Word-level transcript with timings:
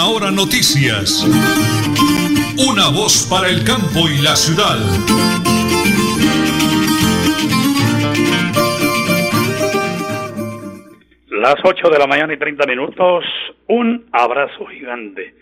Última 0.00 0.16
Hora 0.16 0.30
Noticias. 0.30 1.26
Una 2.56 2.88
voz 2.88 3.28
para 3.28 3.48
el 3.48 3.62
campo 3.64 4.08
y 4.08 4.16
la 4.22 4.34
ciudad. 4.34 4.78
Las 11.28 11.56
8 11.62 11.90
de 11.90 11.98
la 11.98 12.06
mañana 12.06 12.32
y 12.32 12.38
30 12.38 12.66
minutos, 12.66 13.26
un 13.66 14.06
abrazo 14.12 14.64
gigante 14.66 15.34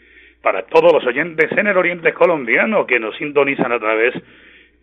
para 0.42 0.66
todos 0.66 0.92
los 0.92 1.06
oyentes 1.06 1.52
en 1.52 1.68
el 1.68 1.76
oriente 1.76 2.12
colombiano 2.12 2.84
que 2.86 2.98
nos 2.98 3.16
sintonizan 3.16 3.70
a 3.72 3.78
través 3.78 4.12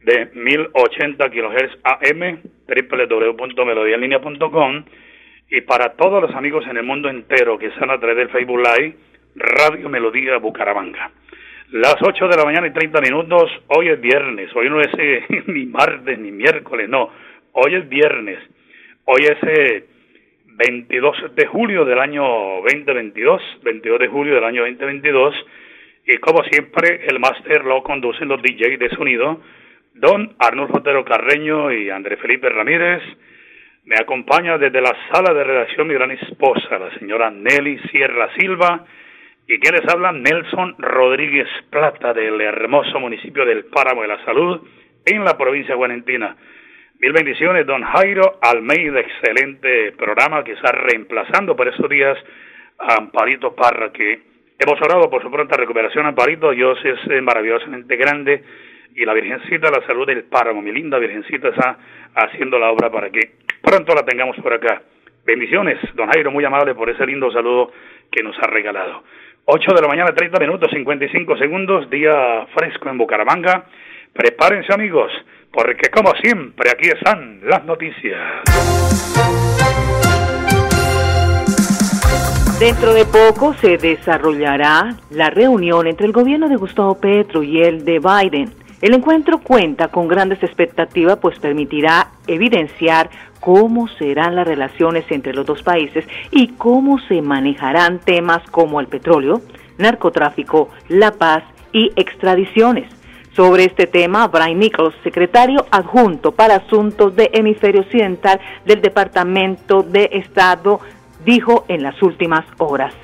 de 0.03 0.29
1080 0.35 1.29
kHz 1.29 1.79
AM, 1.83 2.39
www.melodialinea.com 2.67 4.85
y 5.49 5.61
para 5.61 5.93
todos 5.93 6.21
los 6.21 6.35
amigos 6.35 6.65
en 6.69 6.77
el 6.77 6.83
mundo 6.83 7.09
entero 7.09 7.57
que 7.57 7.65
están 7.67 7.89
a 7.91 7.99
través 7.99 8.17
del 8.17 8.29
Facebook 8.29 8.59
Live, 8.59 8.95
Radio 9.35 9.89
Melodía 9.89 10.37
Bucaramanga. 10.37 11.11
Las 11.71 11.97
8 12.01 12.27
de 12.29 12.37
la 12.37 12.45
mañana 12.45 12.67
y 12.67 12.71
30 12.71 13.01
minutos, 13.01 13.51
hoy 13.67 13.89
es 13.89 13.99
viernes, 13.99 14.49
hoy 14.55 14.69
no 14.69 14.79
es 14.79 14.87
eh, 14.97 15.25
ni 15.47 15.65
martes 15.65 16.17
ni 16.17 16.31
miércoles, 16.31 16.87
no, 16.87 17.09
hoy 17.51 17.75
es 17.75 17.89
viernes, 17.89 18.39
hoy 19.03 19.23
es 19.25 19.83
22 20.45 21.17
eh, 21.17 21.31
de 21.35 21.47
julio 21.47 21.83
del 21.83 21.99
año 21.99 22.23
2022, 22.63 23.41
22 23.63 23.99
de 23.99 24.07
julio 24.07 24.35
del 24.35 24.43
año 24.45 24.61
2022, 24.61 25.35
y 26.07 26.17
como 26.17 26.43
siempre 26.45 27.05
el 27.07 27.19
máster 27.19 27.65
lo 27.65 27.83
conducen 27.83 28.29
los 28.29 28.41
DJ 28.41 28.77
de 28.77 28.89
sonido, 28.91 29.41
don 29.95 30.33
Arnulfo 30.39 30.77
Otero 30.77 31.03
Carreño 31.03 31.73
y 31.73 31.89
André 31.89 32.15
Felipe 32.17 32.47
Ramírez, 32.47 33.01
me 33.83 33.95
acompaña 33.99 34.57
desde 34.57 34.81
la 34.81 34.95
sala 35.11 35.33
de 35.33 35.43
redacción 35.43 35.87
mi 35.87 35.93
gran 35.93 36.11
esposa, 36.11 36.79
la 36.79 36.97
señora 36.99 37.29
Nelly 37.31 37.79
Sierra 37.91 38.29
Silva, 38.37 38.85
y 39.47 39.59
que 39.59 39.71
les 39.71 39.87
habla 39.93 40.11
Nelson 40.11 40.75
Rodríguez 40.79 41.47
Plata 41.69 42.13
del 42.13 42.41
hermoso 42.41 42.99
municipio 42.99 43.45
del 43.45 43.65
Páramo 43.65 44.01
de 44.01 44.07
la 44.07 44.23
Salud 44.25 44.61
en 45.05 45.23
la 45.23 45.37
provincia 45.37 45.73
de 45.73 45.77
Guarentina. 45.77 46.35
Mil 46.99 47.11
bendiciones, 47.13 47.65
don 47.67 47.83
Jairo 47.83 48.39
Almeida, 48.41 49.01
excelente 49.01 49.91
programa 49.91 50.43
que 50.43 50.53
está 50.53 50.71
reemplazando 50.71 51.55
por 51.55 51.67
estos 51.67 51.89
días 51.89 52.17
a 52.79 52.95
Amparito 52.95 53.53
Parra, 53.53 53.91
que 53.91 54.19
hemos 54.57 54.81
orado 54.81 55.09
por 55.09 55.21
su 55.21 55.29
pronta 55.29 55.57
recuperación. 55.57 56.05
Amparito, 56.05 56.51
Dios 56.51 56.79
es 56.83 57.21
maravillosamente 57.21 57.95
grande 57.97 58.43
y 58.95 59.05
la 59.05 59.13
Virgencita 59.13 59.69
la 59.69 59.85
Salud 59.85 60.07
del 60.07 60.23
Páramo, 60.23 60.61
mi 60.61 60.71
linda 60.71 60.97
Virgencita, 60.97 61.49
está 61.49 61.77
haciendo 62.15 62.57
la 62.57 62.71
obra 62.71 62.89
para 62.89 63.09
que 63.09 63.31
pronto 63.61 63.93
la 63.93 64.03
tengamos 64.03 64.37
por 64.37 64.53
acá. 64.53 64.81
Bendiciones, 65.25 65.77
don 65.95 66.09
Jairo, 66.09 66.31
muy 66.31 66.45
amable 66.45 66.73
por 66.73 66.89
ese 66.89 67.05
lindo 67.05 67.31
saludo 67.31 67.71
que 68.11 68.23
nos 68.23 68.37
ha 68.39 68.47
regalado. 68.47 69.03
8 69.47 69.73
de 69.75 69.81
la 69.81 69.87
mañana, 69.87 70.11
30 70.11 70.39
minutos, 70.39 70.71
55 70.73 71.37
segundos, 71.37 71.87
día 71.91 72.47
fresco 72.55 72.89
en 72.89 72.97
Bucaramanga. 72.97 73.65
Prepárense 74.11 74.73
amigos, 74.73 75.11
porque 75.53 75.87
como 75.91 76.11
siempre 76.15 76.71
aquí 76.71 76.87
están 76.87 77.41
las 77.43 77.63
noticias. 77.63 78.19
Dentro 82.59 82.93
de 82.95 83.05
poco 83.05 83.53
se 83.55 83.77
desarrollará 83.77 84.95
la 85.11 85.29
reunión 85.29 85.85
entre 85.85 86.07
el 86.07 86.11
gobierno 86.11 86.49
de 86.49 86.55
Gustavo 86.55 86.99
Petro 86.99 87.43
y 87.43 87.61
el 87.61 87.85
de 87.85 87.99
Biden 87.99 88.65
el 88.81 88.93
encuentro 88.93 89.39
cuenta 89.39 89.87
con 89.87 90.07
grandes 90.07 90.43
expectativas, 90.43 91.17
pues 91.17 91.39
permitirá 91.39 92.09
evidenciar 92.27 93.09
cómo 93.45 93.87
serán 93.87 94.35
las 94.35 94.47
relaciones 94.47 95.05
entre 95.11 95.31
los 95.31 95.45
dos 95.45 95.61
países 95.61 96.03
y 96.31 96.47
cómo 96.53 96.97
se 96.97 97.21
manejarán 97.21 97.99
temas 97.99 98.41
como 98.49 98.79
el 98.79 98.87
petróleo, 98.87 99.39
narcotráfico, 99.77 100.69
la 100.89 101.11
paz 101.11 101.43
y 101.71 101.91
extradiciones. 101.95 102.89
Sobre 103.35 103.65
este 103.65 103.85
tema, 103.85 104.27
Brian 104.29 104.57
Nichols, 104.57 104.95
secretario 105.03 105.63
adjunto 105.69 106.31
para 106.31 106.55
asuntos 106.55 107.15
de 107.15 107.29
hemisferio 107.33 107.81
occidental 107.81 108.39
del 108.65 108.81
Departamento 108.81 109.83
de 109.83 110.09
Estado, 110.13 110.79
dijo 111.23 111.65
en 111.67 111.83
las 111.83 112.01
últimas 112.01 112.45
horas. 112.57 112.95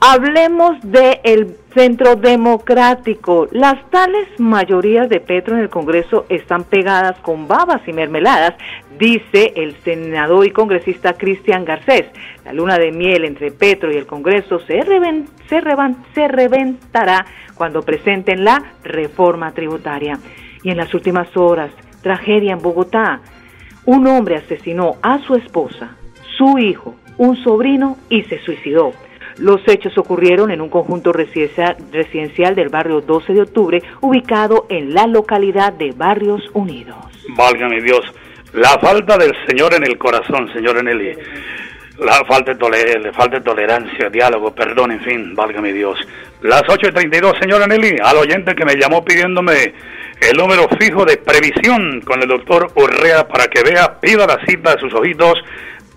Hablemos 0.00 0.78
del 0.80 1.56
Centro 1.74 2.14
Democrático. 2.14 3.48
Las 3.50 3.90
tales 3.90 4.28
mayorías 4.38 5.08
de 5.08 5.18
Petro 5.18 5.56
en 5.56 5.62
el 5.62 5.70
Congreso 5.70 6.24
están 6.28 6.62
pegadas 6.62 7.18
con 7.18 7.48
babas 7.48 7.80
y 7.84 7.92
mermeladas, 7.92 8.54
dice 8.96 9.54
el 9.56 9.74
senador 9.82 10.46
y 10.46 10.50
congresista 10.50 11.14
Cristian 11.14 11.64
Garcés. 11.64 12.06
La 12.44 12.52
luna 12.52 12.78
de 12.78 12.92
miel 12.92 13.24
entre 13.24 13.50
Petro 13.50 13.90
y 13.92 13.96
el 13.96 14.06
Congreso 14.06 14.60
se, 14.60 14.80
se 15.48 16.28
reventará 16.28 17.26
cuando 17.56 17.82
presenten 17.82 18.44
la 18.44 18.62
reforma 18.84 19.50
tributaria. 19.50 20.20
Y 20.62 20.70
en 20.70 20.76
las 20.76 20.94
últimas 20.94 21.36
horas, 21.36 21.72
tragedia 22.02 22.52
en 22.52 22.62
Bogotá. 22.62 23.20
Un 23.84 24.06
hombre 24.06 24.36
asesinó 24.36 24.94
a 25.02 25.18
su 25.26 25.34
esposa, 25.34 25.96
su 26.36 26.56
hijo, 26.58 26.94
un 27.16 27.34
sobrino 27.42 27.96
y 28.08 28.22
se 28.22 28.38
suicidó. 28.44 28.92
Los 29.38 29.60
hechos 29.66 29.96
ocurrieron 29.96 30.50
en 30.50 30.60
un 30.60 30.68
conjunto 30.68 31.12
residencial 31.12 32.54
del 32.54 32.68
barrio 32.68 33.00
12 33.00 33.32
de 33.32 33.42
octubre, 33.42 33.82
ubicado 34.00 34.66
en 34.68 34.94
la 34.94 35.06
localidad 35.06 35.72
de 35.72 35.92
Barrios 35.92 36.42
Unidos. 36.54 36.96
Válgame 37.36 37.80
Dios, 37.80 38.00
la 38.54 38.78
falta 38.80 39.16
del 39.16 39.32
Señor 39.46 39.74
en 39.74 39.84
el 39.84 39.96
corazón, 39.98 40.52
señor 40.52 40.78
Eneli. 40.78 41.16
La 41.98 42.24
falta 42.26 42.54
de, 42.54 43.12
falta 43.12 43.38
de 43.38 43.44
tolerancia, 43.44 44.08
diálogo, 44.08 44.54
perdón, 44.54 44.92
en 44.92 45.00
fin, 45.00 45.34
válgame 45.34 45.72
Dios. 45.72 45.98
Las 46.42 46.62
8.32, 46.62 47.40
señor 47.40 47.66
Nelly, 47.66 47.96
al 48.00 48.18
oyente 48.18 48.54
que 48.54 48.64
me 48.64 48.76
llamó 48.76 49.04
pidiéndome 49.04 49.74
el 50.20 50.36
número 50.36 50.68
fijo 50.78 51.04
de 51.04 51.16
previsión 51.16 52.00
con 52.02 52.22
el 52.22 52.28
doctor 52.28 52.70
Urrea 52.76 53.26
para 53.26 53.48
que 53.48 53.64
vea, 53.64 53.98
pida 54.00 54.28
la 54.28 54.38
cita 54.46 54.76
de 54.76 54.80
sus 54.80 54.94
ojitos 54.94 55.42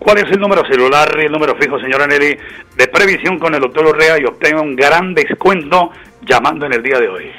¿Cuál 0.04 0.18
es 0.18 0.32
el 0.32 0.40
número 0.40 0.66
celular 0.66 1.16
y 1.22 1.26
el 1.28 1.32
número 1.32 1.56
fijo, 1.58 1.80
señora 1.80 2.08
Nelly, 2.08 2.36
de 2.76 2.88
previsión 2.88 3.38
con 3.38 3.54
el 3.54 3.62
doctor 3.62 3.86
Urrea 3.86 4.20
y 4.20 4.26
obtenga 4.26 4.60
un 4.60 4.76
gran 4.76 5.14
descuento 5.14 5.92
llamando 6.24 6.66
en 6.66 6.74
el 6.74 6.82
día 6.82 7.00
de 7.00 7.08
hoy? 7.08 7.32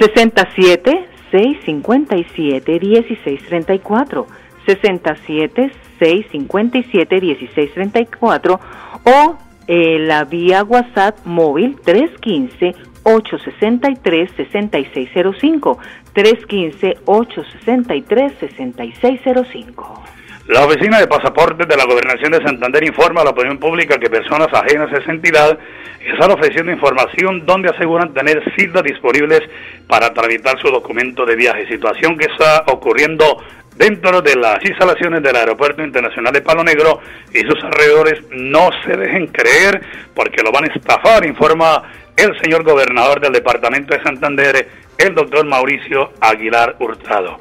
67 0.00 1.06
657 1.30 2.80
1634 2.80 4.26
67 4.66 5.72
657 6.00 7.20
1634 7.20 8.60
o 9.04 9.38
eh, 9.68 9.98
la 10.00 10.24
vía 10.24 10.64
WhatsApp 10.64 11.24
móvil 11.24 11.78
315 11.84 12.74
863 13.04 14.28
6605 14.36 15.78
315 16.12 16.98
863 17.04 18.32
6605 18.40 20.02
la 20.48 20.64
Oficina 20.64 20.98
de 20.98 21.06
Pasaportes 21.06 21.68
de 21.68 21.76
la 21.76 21.84
Gobernación 21.84 22.32
de 22.32 22.42
Santander 22.42 22.82
informa 22.82 23.20
a 23.20 23.24
la 23.24 23.30
opinión 23.30 23.58
pública 23.58 23.98
que 23.98 24.10
personas 24.10 24.48
ajenas 24.52 24.92
a 24.92 24.98
esa 24.98 25.12
entidad 25.12 25.56
están 26.00 26.32
ofreciendo 26.32 26.72
información 26.72 27.46
donde 27.46 27.70
aseguran 27.70 28.12
tener 28.12 28.42
citas 28.56 28.82
disponibles 28.82 29.40
para 29.86 30.12
tramitar 30.12 30.58
su 30.60 30.66
documento 30.68 31.24
de 31.24 31.36
viaje, 31.36 31.68
situación 31.68 32.18
que 32.18 32.26
está 32.26 32.64
ocurriendo 32.66 33.40
dentro 33.76 34.20
de 34.20 34.34
las 34.34 34.58
instalaciones 34.64 35.22
del 35.22 35.36
Aeropuerto 35.36 35.84
Internacional 35.84 36.32
de 36.32 36.42
Palo 36.42 36.64
Negro 36.64 36.98
y 37.32 37.38
sus 37.42 37.62
alrededores 37.62 38.20
no 38.32 38.70
se 38.84 38.96
dejen 38.96 39.28
creer 39.28 39.80
porque 40.12 40.42
lo 40.42 40.50
van 40.50 40.64
a 40.64 40.74
estafar, 40.74 41.24
informa 41.24 41.84
el 42.16 42.36
señor 42.40 42.64
gobernador 42.64 43.20
del 43.20 43.32
departamento 43.32 43.94
de 43.94 44.02
Santander, 44.02 44.68
el 44.98 45.14
doctor 45.14 45.46
Mauricio 45.46 46.12
Aguilar 46.20 46.74
Hurtado. 46.80 47.38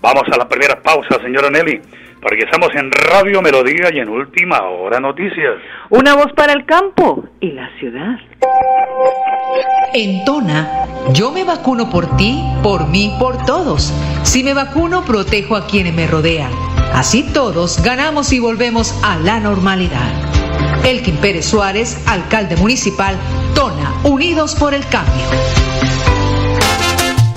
Vamos 0.00 0.22
a 0.32 0.36
la 0.36 0.48
primera 0.48 0.80
pausa, 0.80 1.20
señora 1.20 1.50
Nelly 1.50 1.80
porque 2.24 2.44
estamos 2.44 2.70
en 2.74 2.90
Radio 2.90 3.42
Melodía 3.42 3.90
y 3.92 3.98
en 3.98 4.08
Última 4.08 4.62
Hora 4.62 4.98
Noticias. 4.98 5.56
Una 5.90 6.14
voz 6.14 6.32
para 6.32 6.54
el 6.54 6.64
campo 6.64 7.22
y 7.38 7.52
la 7.52 7.68
ciudad. 7.78 8.16
En 9.92 10.24
Tona, 10.24 10.86
yo 11.12 11.30
me 11.30 11.44
vacuno 11.44 11.90
por 11.90 12.16
ti, 12.16 12.42
por 12.62 12.88
mí, 12.88 13.14
por 13.20 13.44
todos. 13.44 13.92
Si 14.22 14.42
me 14.42 14.54
vacuno, 14.54 15.04
protejo 15.04 15.54
a 15.54 15.66
quienes 15.66 15.92
me 15.92 16.06
rodean. 16.06 16.50
Así 16.94 17.30
todos 17.34 17.82
ganamos 17.84 18.32
y 18.32 18.40
volvemos 18.40 18.98
a 19.04 19.18
la 19.18 19.38
normalidad. 19.38 20.10
Elkin 20.82 21.18
Pérez 21.18 21.44
Suárez, 21.44 22.02
alcalde 22.08 22.56
municipal, 22.56 23.16
Tona, 23.54 23.92
Unidos 24.02 24.54
por 24.54 24.72
el 24.72 24.86
Cambio. 24.88 25.73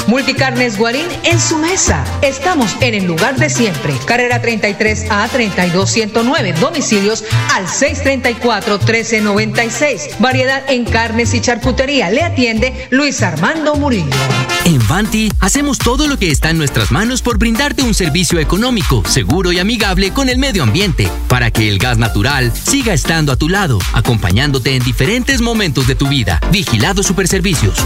Multicarnes 0.08 0.78
Guarín 0.78 1.06
en 1.24 1.40
su 1.40 1.58
mesa. 1.58 2.04
Estamos 2.22 2.76
en 2.80 2.94
el 2.94 3.06
lugar 3.06 3.36
de 3.36 3.50
siempre. 3.50 3.94
Carrera 4.06 4.42
33 4.42 5.08
a 5.10 5.28
32109. 5.28 6.54
Domicilios 6.54 7.26
al 7.54 7.68
634 7.68 8.80
1396. 8.80 10.20
Variedad 10.20 10.64
en 10.70 10.86
carnes 10.86 11.34
y 11.34 11.42
charcutería. 11.42 12.10
Le 12.10 12.24
atiende 12.24 12.88
Luis 12.90 13.22
Armando 13.22 13.76
Murillo. 13.76 14.16
En 14.64 14.86
Vanti 14.88 15.32
hacemos 15.40 15.78
todo 15.78 16.08
lo 16.08 16.18
que 16.18 16.32
está 16.32 16.50
en 16.50 16.58
nuestras 16.58 16.92
manos 16.92 17.22
por 17.22 17.38
brindarte 17.38 17.84
un 17.84 17.94
servicio 17.94 18.40
económico, 18.40 19.04
seguro 19.06 19.52
y 19.52 19.60
amigable 19.60 20.12
con 20.12 20.30
el 20.30 20.38
medio 20.38 20.64
ambiente, 20.64 21.10
para 21.28 21.52
que 21.52 21.70
el 21.70 21.80
gas 21.80 21.98
natural 21.98 22.54
siga 22.54 22.94
estando 22.94 23.32
a 23.32 23.38
tu 23.38 23.50
lado, 23.50 23.80
acompañándote 23.94 24.76
en 24.76 24.84
diferentes 24.84 25.42
momentos 25.42 25.88
de 25.88 25.96
tu 25.96 26.08
vida. 26.08 26.40
Vigilado 26.52 27.04
Superservicios. 27.04 27.86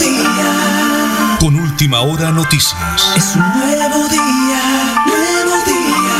día. 0.00 1.36
Con 1.38 1.54
última 1.54 2.00
hora 2.00 2.32
noticias. 2.32 3.14
Es 3.16 3.36
un 3.36 3.42
nuevo 3.60 4.08
día, 4.08 4.60
nuevo 5.06 5.56
día. 5.66 6.16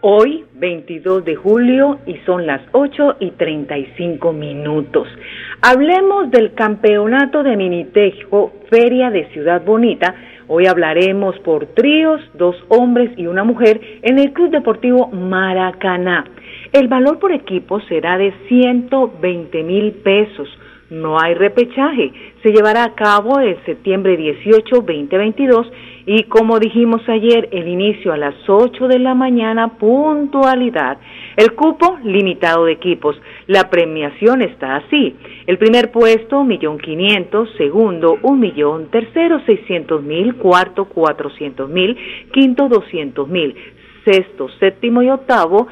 Hoy, 0.00 0.44
22 0.54 1.24
de 1.24 1.36
julio, 1.36 2.00
y 2.06 2.16
son 2.26 2.46
las 2.46 2.60
8 2.72 3.16
y 3.20 3.30
35 3.30 4.32
minutos. 4.32 5.08
Hablemos 5.62 6.30
del 6.30 6.52
campeonato 6.54 7.42
de 7.42 7.56
Minitejo, 7.56 8.52
Feria 8.68 9.10
de 9.10 9.30
Ciudad 9.32 9.62
Bonita, 9.64 10.14
Hoy 10.46 10.66
hablaremos 10.66 11.38
por 11.38 11.64
tríos, 11.68 12.20
dos 12.34 12.54
hombres 12.68 13.10
y 13.16 13.26
una 13.26 13.44
mujer 13.44 13.80
en 14.02 14.18
el 14.18 14.34
Club 14.34 14.50
Deportivo 14.50 15.08
Maracaná. 15.08 16.26
El 16.74 16.88
valor 16.88 17.20
por 17.20 17.30
equipo 17.30 17.80
será 17.82 18.18
de 18.18 18.34
120 18.48 19.62
mil 19.62 19.92
pesos. 19.92 20.48
No 20.90 21.20
hay 21.20 21.34
repechaje. 21.34 22.12
Se 22.42 22.50
llevará 22.50 22.82
a 22.82 22.94
cabo 22.96 23.38
el 23.38 23.56
septiembre 23.64 24.16
18, 24.16 24.74
2022 24.80 25.70
y 26.06 26.24
como 26.24 26.58
dijimos 26.58 27.08
ayer, 27.08 27.48
el 27.52 27.68
inicio 27.68 28.12
a 28.12 28.16
las 28.16 28.34
8 28.48 28.88
de 28.88 28.98
la 28.98 29.14
mañana, 29.14 29.78
puntualidad. 29.78 30.98
El 31.36 31.52
cupo 31.52 31.96
limitado 32.02 32.64
de 32.64 32.72
equipos. 32.72 33.14
La 33.46 33.70
premiación 33.70 34.42
está 34.42 34.74
así. 34.74 35.14
El 35.46 35.58
primer 35.58 35.92
puesto, 35.92 36.42
millón 36.42 36.78
quinientos, 36.78 37.50
segundo, 37.56 38.18
un 38.22 38.40
millón, 38.40 38.88
tercero, 38.90 39.40
seiscientos 39.46 40.02
mil, 40.02 40.34
cuarto, 40.34 40.86
cuatrocientos 40.86 41.70
mil, 41.70 41.96
quinto, 42.32 42.68
doscientos 42.68 43.28
mil, 43.28 43.54
sexto, 44.04 44.48
séptimo 44.60 45.02
y 45.02 45.10
octavo, 45.10 45.66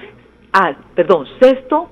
ah, 0.52 0.74
perdón, 0.94 1.26
sexto, 1.40 1.88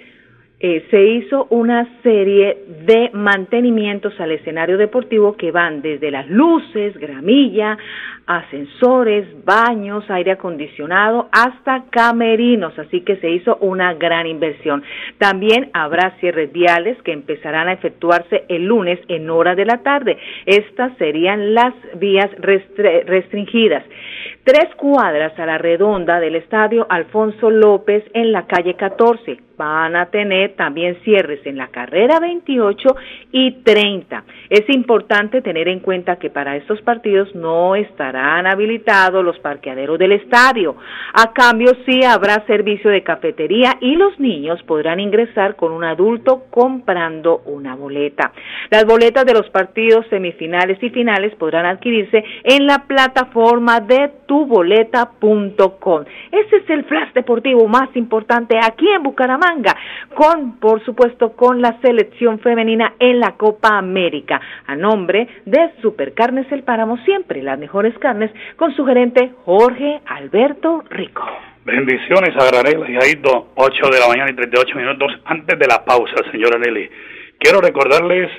eh, 0.63 0.87
se 0.91 1.03
hizo 1.03 1.47
una 1.49 1.89
serie 2.03 2.65
de 2.85 3.11
mantenimientos 3.15 4.13
al 4.21 4.33
escenario 4.33 4.77
deportivo 4.77 5.35
que 5.35 5.51
van 5.51 5.81
desde 5.81 6.11
las 6.11 6.29
luces, 6.29 6.99
gramilla, 6.99 7.79
ascensores, 8.27 9.27
baños, 9.47 10.05
aire 10.11 10.33
acondicionado, 10.33 11.31
hasta 11.33 11.85
camerinos, 11.89 12.79
así 12.79 13.01
que 13.01 13.17
se 13.17 13.31
hizo 13.31 13.57
una 13.63 13.95
gran 13.95 14.27
inversión. 14.27 14.83
También 15.17 15.71
habrá 15.73 16.11
cierres 16.21 16.53
viales 16.53 17.01
que 17.05 17.13
empezarán 17.13 17.69
a 17.69 17.73
efectuarse 17.73 18.45
el 18.49 18.67
lunes 18.67 19.01
en 19.09 19.31
horas 19.31 19.57
de 19.57 19.65
la 19.65 19.79
tarde. 19.79 20.19
Estas 20.45 20.95
serían 20.99 21.55
las 21.55 21.73
vías 21.99 22.31
restringidas. 22.43 23.83
Tres 24.45 24.75
cuadras 24.77 25.39
a 25.39 25.47
la 25.47 25.57
redonda 25.57 26.21
del 26.21 26.37
estadio 26.37 26.87
Alfonso 26.91 27.51
López 27.51 28.05
en 28.13 28.33
la 28.33 28.47
calle 28.47 28.75
14 28.75 29.50
van 29.61 29.95
a 29.95 30.07
tener 30.07 30.55
también 30.57 30.97
cierres 31.05 31.45
en 31.45 31.59
la 31.59 31.69
carrera 31.69 32.19
28 32.19 32.97
y 33.31 33.63
30. 33.63 34.25
Es 34.49 34.67
importante 34.71 35.43
tener 35.43 35.69
en 35.69 35.81
cuenta 35.81 36.17
que 36.17 36.31
para 36.31 36.57
estos 36.57 36.81
partidos 36.81 37.35
no 37.35 37.77
estarán 37.77 38.47
habilitados 38.47 39.23
los 39.23 39.39
parqueaderos 39.41 39.99
del 39.99 40.13
estadio. 40.13 40.77
A 41.13 41.35
cambio 41.35 41.73
sí 41.85 42.03
habrá 42.03 42.43
servicio 42.47 42.89
de 42.89 43.03
cafetería 43.03 43.77
y 43.83 43.97
los 43.97 44.19
niños 44.19 44.63
podrán 44.63 44.99
ingresar 44.99 45.57
con 45.57 45.73
un 45.73 45.85
adulto 45.85 46.45
comprando 46.49 47.43
una 47.45 47.75
boleta. 47.75 48.33
Las 48.71 48.87
boletas 48.87 49.27
de 49.27 49.35
los 49.35 49.51
partidos 49.51 50.07
semifinales 50.09 50.83
y 50.83 50.89
finales 50.89 51.35
podrán 51.35 51.67
adquirirse 51.67 52.25
en 52.45 52.67
la 52.67 52.87
plataforma 52.87 53.81
de 53.81 54.11
tuboleta.com. 54.25 56.05
Ese 56.33 56.57
es 56.57 56.71
el 56.71 56.85
flash 56.85 57.13
deportivo 57.13 57.69
más 57.69 57.95
importante 57.95 58.59
aquí 58.59 58.89
en 58.89 59.03
Bucaramanga 59.03 59.50
Con, 60.15 60.61
por 60.61 60.85
supuesto, 60.85 61.33
con 61.33 61.61
la 61.61 61.81
selección 61.81 62.39
femenina 62.39 62.95
en 63.01 63.19
la 63.19 63.33
Copa 63.33 63.79
América, 63.79 64.41
a 64.67 64.77
nombre 64.77 65.27
de 65.45 65.73
Supercarnes 65.83 66.51
El 66.53 66.63
Páramo, 66.63 66.99
siempre 66.99 67.43
las 67.43 67.59
mejores 67.59 67.97
carnes, 67.99 68.31
con 68.57 68.75
su 68.77 68.85
gerente 68.87 69.33
Jorge 69.45 70.01
Alberto 70.07 70.85
Rico. 70.91 71.25
Bendiciones 71.65 72.31
a 72.37 72.47
Granela 72.47 72.89
y 72.89 72.97
Aito, 72.97 73.49
8 73.57 73.91
de 73.91 73.99
la 73.99 74.09
mañana 74.09 74.31
y 74.31 74.35
38 74.35 74.77
minutos 74.77 75.13
antes 75.25 75.59
de 75.59 75.67
la 75.67 75.85
pausa, 75.85 76.15
señora 76.31 76.59
Nelly. 76.59 76.89
Quiero 77.39 77.61
recordarles 77.61 78.31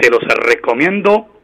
Se 0.02 0.10
los 0.10 0.24
recomiendo 0.24 1.37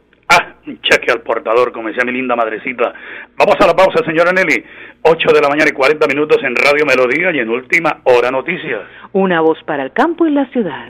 cheque 0.82 1.10
al 1.10 1.22
portador, 1.22 1.72
como 1.72 1.88
decía 1.88 2.04
mi 2.04 2.12
linda 2.12 2.36
madrecita. 2.36 2.92
Vamos 3.36 3.56
a 3.60 3.66
la 3.66 3.74
pausa, 3.74 4.04
señora 4.04 4.32
Nelly. 4.32 4.64
8 5.02 5.32
de 5.32 5.40
la 5.40 5.48
mañana 5.48 5.70
y 5.70 5.72
40 5.72 6.06
minutos 6.06 6.38
en 6.42 6.54
Radio 6.56 6.86
Melodía 6.86 7.30
y 7.32 7.40
en 7.40 7.50
última 7.50 8.00
hora 8.04 8.30
noticias. 8.30 8.82
Una 9.12 9.40
voz 9.40 9.58
para 9.64 9.82
el 9.82 9.92
campo 9.92 10.26
y 10.26 10.30
la 10.30 10.46
ciudad. 10.46 10.86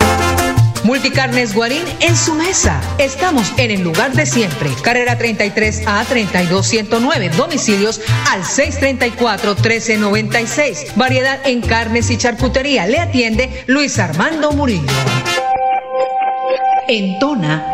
Multicarnes 0.84 1.54
Guarín 1.54 1.82
en 2.00 2.14
su 2.14 2.34
mesa. 2.34 2.78
Estamos 2.98 3.58
en 3.58 3.70
el 3.70 3.82
lugar 3.82 4.12
de 4.12 4.26
siempre. 4.26 4.68
Carrera 4.84 5.16
33 5.16 5.88
a 5.88 6.04
32109. 6.04 7.30
Domicilios 7.30 8.02
al 8.30 8.42
634-1396. 8.42 10.94
Variedad 10.94 11.40
en 11.46 11.62
carnes 11.62 12.10
y 12.10 12.18
charcutería. 12.18 12.86
Le 12.86 12.98
atiende 12.98 13.48
Luis 13.66 13.98
Armando 13.98 14.52
Murillo. 14.52 14.92
En 16.86 17.18
Tona 17.18 17.73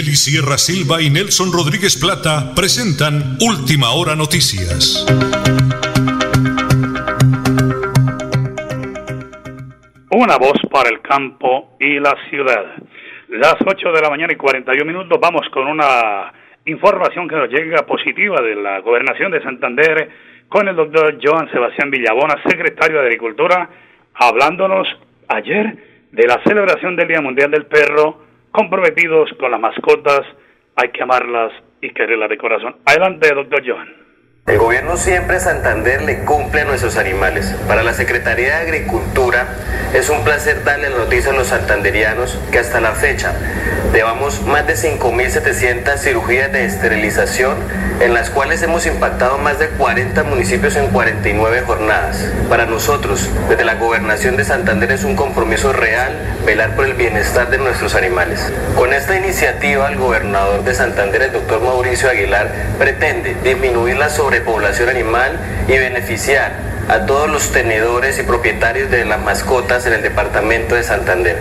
Nelly 0.00 0.16
Sierra 0.16 0.56
Silva 0.56 1.02
y 1.02 1.10
Nelson 1.10 1.52
Rodríguez 1.52 2.00
Plata 2.00 2.54
presentan 2.56 3.36
Última 3.36 3.92
Hora 3.92 4.16
Noticias. 4.16 5.04
Una 10.10 10.38
voz 10.38 10.56
para 10.72 10.88
el 10.88 11.02
campo 11.02 11.76
y 11.78 12.00
la 12.00 12.16
ciudad. 12.30 12.64
Las 13.28 13.56
8 13.60 13.92
de 13.92 14.00
la 14.00 14.08
mañana 14.08 14.32
y 14.32 14.36
41 14.36 14.86
minutos 14.86 15.20
vamos 15.20 15.42
con 15.52 15.66
una 15.66 16.32
información 16.64 17.28
que 17.28 17.36
nos 17.36 17.50
llega 17.50 17.84
positiva 17.84 18.40
de 18.40 18.54
la 18.54 18.80
gobernación 18.80 19.30
de 19.32 19.42
Santander 19.42 20.08
con 20.48 20.66
el 20.66 20.76
doctor 20.76 21.18
Joan 21.22 21.50
Sebastián 21.52 21.90
Villabona, 21.90 22.42
secretario 22.48 23.00
de 23.00 23.04
Agricultura, 23.04 23.68
hablándonos 24.14 24.88
ayer 25.28 25.76
de 26.10 26.26
la 26.26 26.42
celebración 26.42 26.96
del 26.96 27.08
Día 27.08 27.20
Mundial 27.20 27.50
del 27.50 27.66
Perro 27.66 28.29
comprometidos 28.52 29.30
con 29.38 29.50
las 29.50 29.60
mascotas, 29.60 30.22
hay 30.76 30.90
que 30.90 31.02
amarlas 31.02 31.52
y 31.80 31.90
quererlas 31.90 32.30
de 32.30 32.38
corazón. 32.38 32.76
Adelante, 32.84 33.34
doctor 33.34 33.62
Johan. 33.66 33.99
El 34.46 34.58
gobierno 34.58 34.96
siempre 34.96 35.38
Santander 35.38 36.02
le 36.02 36.20
cumple 36.20 36.62
a 36.62 36.64
nuestros 36.64 36.96
animales. 36.96 37.54
Para 37.68 37.82
la 37.82 37.94
Secretaría 37.94 38.56
de 38.56 38.62
Agricultura 38.62 39.46
es 39.94 40.08
un 40.08 40.24
placer 40.24 40.64
darle 40.64 40.90
la 40.90 40.98
noticia 40.98 41.30
a 41.30 41.34
los 41.34 41.48
santanderianos 41.48 42.38
que 42.50 42.58
hasta 42.58 42.80
la 42.80 42.92
fecha 42.92 43.32
llevamos 43.92 44.42
más 44.42 44.66
de 44.66 44.74
5.700 44.74 45.96
cirugías 45.98 46.52
de 46.52 46.64
esterilización 46.64 47.56
en 48.00 48.14
las 48.14 48.30
cuales 48.30 48.62
hemos 48.62 48.86
impactado 48.86 49.36
más 49.38 49.58
de 49.58 49.68
40 49.68 50.22
municipios 50.24 50.74
en 50.76 50.86
49 50.88 51.62
jornadas. 51.66 52.24
Para 52.48 52.66
nosotros, 52.66 53.28
desde 53.48 53.64
la 53.64 53.74
gobernación 53.74 54.36
de 54.36 54.44
Santander 54.44 54.90
es 54.92 55.04
un 55.04 55.16
compromiso 55.16 55.72
real 55.72 56.12
velar 56.46 56.74
por 56.76 56.86
el 56.86 56.94
bienestar 56.94 57.50
de 57.50 57.58
nuestros 57.58 57.94
animales. 57.94 58.40
Con 58.74 58.94
esta 58.94 59.16
iniciativa, 59.16 59.88
el 59.88 59.98
gobernador 59.98 60.64
de 60.64 60.74
Santander, 60.74 61.22
el 61.22 61.32
doctor 61.32 61.60
Mauricio 61.60 62.08
Aguilar, 62.08 62.50
pretende 62.78 63.36
disminuir 63.44 63.96
la 63.96 64.08
sobrepoblación 64.40 64.88
animal 64.88 65.38
y 65.68 65.72
beneficiar 65.72 66.52
a 66.88 67.06
todos 67.06 67.30
los 67.30 67.52
tenedores 67.52 68.18
y 68.18 68.22
propietarios 68.22 68.90
de 68.90 69.04
las 69.04 69.20
mascotas 69.20 69.86
en 69.86 69.92
el 69.92 70.02
departamento 70.02 70.74
de 70.74 70.82
Santander. 70.82 71.38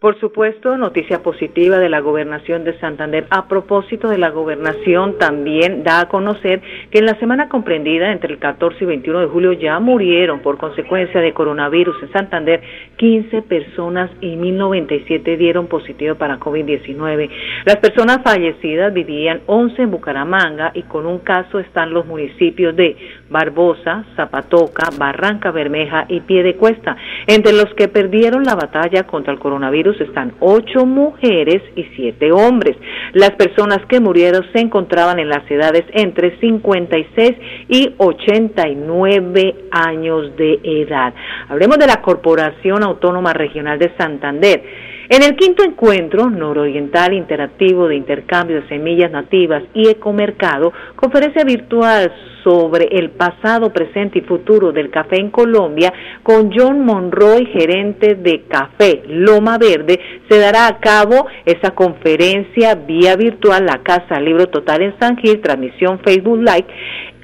Por 0.00 0.16
supuesto, 0.20 0.76
noticia 0.76 1.24
positiva 1.24 1.78
de 1.78 1.88
la 1.88 1.98
gobernación 1.98 2.62
de 2.62 2.78
Santander. 2.78 3.26
A 3.30 3.48
propósito 3.48 4.08
de 4.08 4.16
la 4.16 4.30
gobernación, 4.30 5.18
también 5.18 5.82
da 5.82 6.02
a 6.02 6.08
conocer 6.08 6.62
que 6.92 7.00
en 7.00 7.06
la 7.06 7.18
semana 7.18 7.48
comprendida 7.48 8.12
entre 8.12 8.32
el 8.32 8.38
14 8.38 8.84
y 8.84 8.86
21 8.86 9.22
de 9.22 9.26
julio 9.26 9.52
ya 9.54 9.80
murieron 9.80 10.38
por 10.38 10.56
consecuencia 10.56 11.20
de 11.20 11.34
coronavirus 11.34 12.00
en 12.00 12.12
Santander 12.12 12.60
15 12.96 13.42
personas 13.42 14.08
y 14.20 14.36
1097 14.36 15.36
dieron 15.36 15.66
positivo 15.66 16.14
para 16.14 16.38
COVID-19. 16.38 17.28
Las 17.64 17.78
personas 17.78 18.20
fallecidas 18.22 18.94
vivían 18.94 19.40
11 19.46 19.82
en 19.82 19.90
Bucaramanga 19.90 20.70
y 20.74 20.82
con 20.84 21.06
un 21.06 21.18
caso 21.18 21.58
están 21.58 21.92
los 21.92 22.06
municipios 22.06 22.76
de 22.76 22.96
Barbosa, 23.30 24.04
Zapatoca, 24.14 24.90
Barranca 24.96 25.50
Bermeja 25.50 26.06
y 26.08 26.20
Piedecuesta. 26.20 26.96
Entre 27.26 27.52
los 27.52 27.74
que 27.74 27.88
perdieron 27.88 28.44
la 28.44 28.54
batalla 28.54 29.02
contra 29.02 29.32
el 29.32 29.40
coronavirus 29.40 29.87
están 30.00 30.34
ocho 30.40 30.86
mujeres 30.86 31.62
y 31.76 31.84
siete 31.96 32.32
hombres. 32.32 32.76
Las 33.12 33.30
personas 33.32 33.78
que 33.88 34.00
murieron 34.00 34.44
se 34.52 34.60
encontraban 34.60 35.18
en 35.18 35.28
las 35.28 35.48
edades 35.50 35.84
entre 35.92 36.38
56 36.38 37.32
y 37.68 37.94
89 37.98 39.54
años 39.70 40.36
de 40.36 40.60
edad. 40.62 41.14
Hablemos 41.48 41.78
de 41.78 41.86
la 41.86 42.00
Corporación 42.02 42.82
Autónoma 42.82 43.32
Regional 43.32 43.78
de 43.78 43.92
Santander. 43.96 44.62
En 45.10 45.22
el 45.22 45.36
quinto 45.36 45.64
encuentro 45.64 46.28
nororiental 46.28 47.14
interactivo 47.14 47.88
de 47.88 47.96
intercambio 47.96 48.60
de 48.60 48.68
semillas 48.68 49.10
nativas 49.10 49.62
y 49.72 49.88
ecomercado, 49.88 50.74
conferencia 50.96 51.44
virtual 51.44 52.12
sobre 52.44 52.88
el 52.90 53.10
pasado, 53.10 53.72
presente 53.72 54.18
y 54.18 54.22
futuro 54.22 54.70
del 54.70 54.90
café 54.90 55.16
en 55.16 55.30
Colombia 55.30 55.94
con 56.22 56.50
John 56.54 56.84
Monroy, 56.84 57.46
gerente 57.46 58.16
de 58.16 58.42
Café 58.48 59.02
Loma 59.06 59.56
Verde, 59.56 59.98
se 60.28 60.38
dará 60.38 60.66
a 60.66 60.78
cabo 60.78 61.26
esa 61.46 61.70
conferencia 61.70 62.74
vía 62.74 63.16
virtual 63.16 63.64
La 63.64 63.78
Casa 63.82 64.20
Libro 64.20 64.48
Total 64.48 64.82
en 64.82 64.98
San 64.98 65.16
Gil, 65.16 65.40
transmisión 65.40 66.00
Facebook 66.00 66.38
Live 66.38 66.66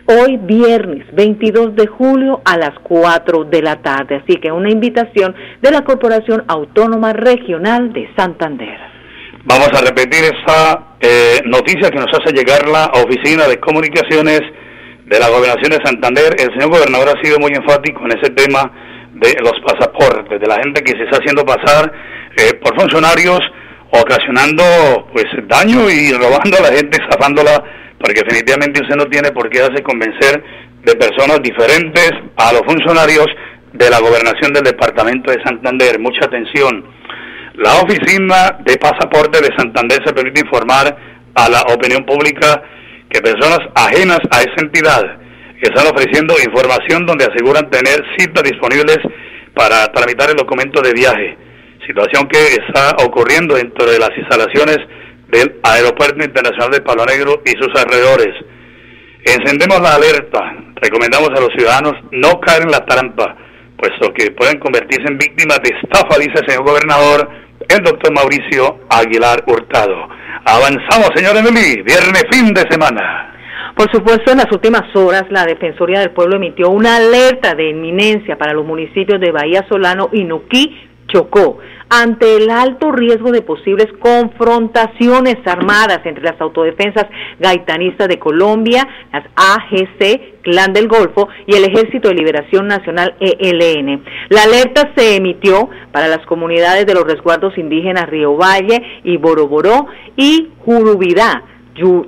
hoy 0.06 0.36
viernes 0.38 1.06
22 1.12 1.76
de 1.76 1.86
julio 1.86 2.42
a 2.44 2.56
las 2.56 2.78
4 2.82 3.44
de 3.44 3.62
la 3.62 3.76
tarde. 3.82 4.22
Así 4.22 4.36
que 4.36 4.52
una 4.52 4.70
invitación 4.70 5.34
de 5.62 5.70
la 5.70 5.82
Corporación 5.82 6.44
Autónoma 6.48 7.12
Regional 7.12 7.92
de 7.92 8.08
Santander. 8.16 8.78
Vamos 9.44 9.68
a 9.74 9.84
repetir 9.84 10.24
esa 10.24 10.96
eh, 11.00 11.40
noticia 11.44 11.90
que 11.90 11.98
nos 11.98 12.08
hace 12.12 12.32
llegar 12.32 12.66
la 12.68 12.86
Oficina 13.04 13.46
de 13.46 13.60
Comunicaciones 13.60 14.40
de 15.04 15.20
la 15.20 15.28
Gobernación 15.28 15.70
de 15.70 15.84
Santander. 15.84 16.34
El 16.38 16.50
señor 16.52 16.70
gobernador 16.70 17.08
ha 17.10 17.22
sido 17.22 17.38
muy 17.38 17.52
enfático 17.52 18.00
en 18.04 18.18
ese 18.18 18.32
tema 18.32 18.70
de 19.12 19.36
los 19.42 19.52
pasaportes, 19.66 20.40
de 20.40 20.46
la 20.46 20.56
gente 20.62 20.82
que 20.82 20.92
se 20.92 21.04
está 21.04 21.18
haciendo 21.18 21.44
pasar 21.44 21.92
eh, 22.36 22.54
por 22.54 22.74
funcionarios, 22.80 23.40
ocasionando 23.90 24.64
pues 25.12 25.26
daño 25.46 25.90
y 25.90 26.12
robando 26.12 26.58
a 26.58 26.62
la 26.62 26.76
gente, 26.76 26.98
zafándola 27.10 27.62
porque 28.04 28.20
definitivamente 28.20 28.82
usted 28.82 28.96
no 28.96 29.06
tiene 29.06 29.32
por 29.32 29.48
qué 29.48 29.60
hacerse 29.60 29.82
convencer 29.82 30.44
de 30.84 30.94
personas 30.94 31.40
diferentes 31.42 32.12
a 32.36 32.52
los 32.52 32.60
funcionarios 32.66 33.24
de 33.72 33.88
la 33.88 33.98
gobernación 33.98 34.52
del 34.52 34.62
departamento 34.62 35.30
de 35.32 35.42
Santander. 35.42 35.98
Mucha 35.98 36.26
atención. 36.26 36.84
La 37.54 37.80
oficina 37.80 38.58
de 38.60 38.76
pasaporte 38.76 39.40
de 39.40 39.56
Santander 39.56 40.02
se 40.04 40.12
permite 40.12 40.42
informar 40.42 40.94
a 41.34 41.48
la 41.48 41.62
opinión 41.74 42.04
pública 42.04 42.62
que 43.08 43.22
personas 43.22 43.60
ajenas 43.74 44.20
a 44.30 44.42
esa 44.42 44.60
entidad 44.60 45.02
están 45.62 45.86
ofreciendo 45.86 46.34
información 46.44 47.06
donde 47.06 47.24
aseguran 47.24 47.70
tener 47.70 48.04
citas 48.18 48.42
disponibles 48.42 48.98
para 49.54 49.86
tramitar 49.92 50.28
el 50.28 50.36
documento 50.36 50.82
de 50.82 50.92
viaje, 50.92 51.38
situación 51.86 52.28
que 52.28 52.60
está 52.68 52.96
ocurriendo 53.02 53.54
dentro 53.54 53.90
de 53.90 53.98
las 53.98 54.10
instalaciones 54.14 54.76
del 55.34 55.56
Aeropuerto 55.64 56.24
Internacional 56.24 56.70
de 56.70 56.80
Palo 56.80 57.04
Negro 57.04 57.42
y 57.44 57.50
sus 57.58 57.68
alrededores. 57.74 58.34
Encendemos 59.24 59.80
la 59.80 59.96
alerta, 59.96 60.54
recomendamos 60.76 61.30
a 61.30 61.40
los 61.40 61.50
ciudadanos 61.56 61.94
no 62.12 62.38
caer 62.40 62.62
en 62.62 62.70
la 62.70 62.84
trampa, 62.84 63.36
puesto 63.76 64.12
que 64.14 64.30
pueden 64.30 64.60
convertirse 64.60 65.08
en 65.08 65.18
víctimas 65.18 65.58
de 65.64 65.74
estafa, 65.74 66.18
dice 66.18 66.38
el 66.40 66.46
señor 66.46 66.64
gobernador, 66.64 67.28
el 67.68 67.82
doctor 67.82 68.12
Mauricio 68.14 68.80
Aguilar 68.88 69.42
Hurtado. 69.46 70.08
Avanzamos, 70.44 71.10
señor 71.16 71.36
Emily, 71.36 71.82
viernes 71.82 72.24
fin 72.30 72.54
de 72.54 72.62
semana. 72.70 73.32
Por 73.74 73.90
supuesto, 73.90 74.30
en 74.30 74.38
las 74.38 74.52
últimas 74.52 74.94
horas 74.94 75.24
la 75.30 75.46
Defensoría 75.46 75.98
del 75.98 76.10
Pueblo 76.10 76.36
emitió 76.36 76.68
una 76.70 76.96
alerta 76.96 77.56
de 77.56 77.70
inminencia 77.70 78.38
para 78.38 78.52
los 78.52 78.64
municipios 78.64 79.20
de 79.20 79.32
Bahía 79.32 79.66
Solano 79.68 80.10
y 80.12 80.22
Nuquí, 80.22 80.78
Chocó 81.14 81.58
ante 81.88 82.36
el 82.36 82.50
alto 82.50 82.90
riesgo 82.90 83.30
de 83.30 83.42
posibles 83.42 83.86
confrontaciones 84.00 85.36
armadas 85.46 86.00
entre 86.04 86.24
las 86.24 86.40
autodefensas 86.40 87.06
gaitanistas 87.38 88.08
de 88.08 88.18
Colombia, 88.18 88.86
las 89.12 89.24
AGC, 89.36 90.42
Clan 90.42 90.72
del 90.72 90.88
Golfo 90.88 91.28
y 91.46 91.54
el 91.54 91.64
Ejército 91.64 92.08
de 92.08 92.14
Liberación 92.14 92.66
Nacional 92.66 93.14
ELN. 93.20 94.02
La 94.30 94.42
alerta 94.42 94.92
se 94.96 95.16
emitió 95.16 95.70
para 95.92 96.08
las 96.08 96.26
comunidades 96.26 96.84
de 96.84 96.94
los 96.94 97.04
resguardos 97.04 97.56
indígenas 97.58 98.08
Río 98.08 98.36
Valle 98.36 98.82
y 99.04 99.16
Boroboró 99.16 99.86
y 100.16 100.48
Jurubidá, 100.64 101.44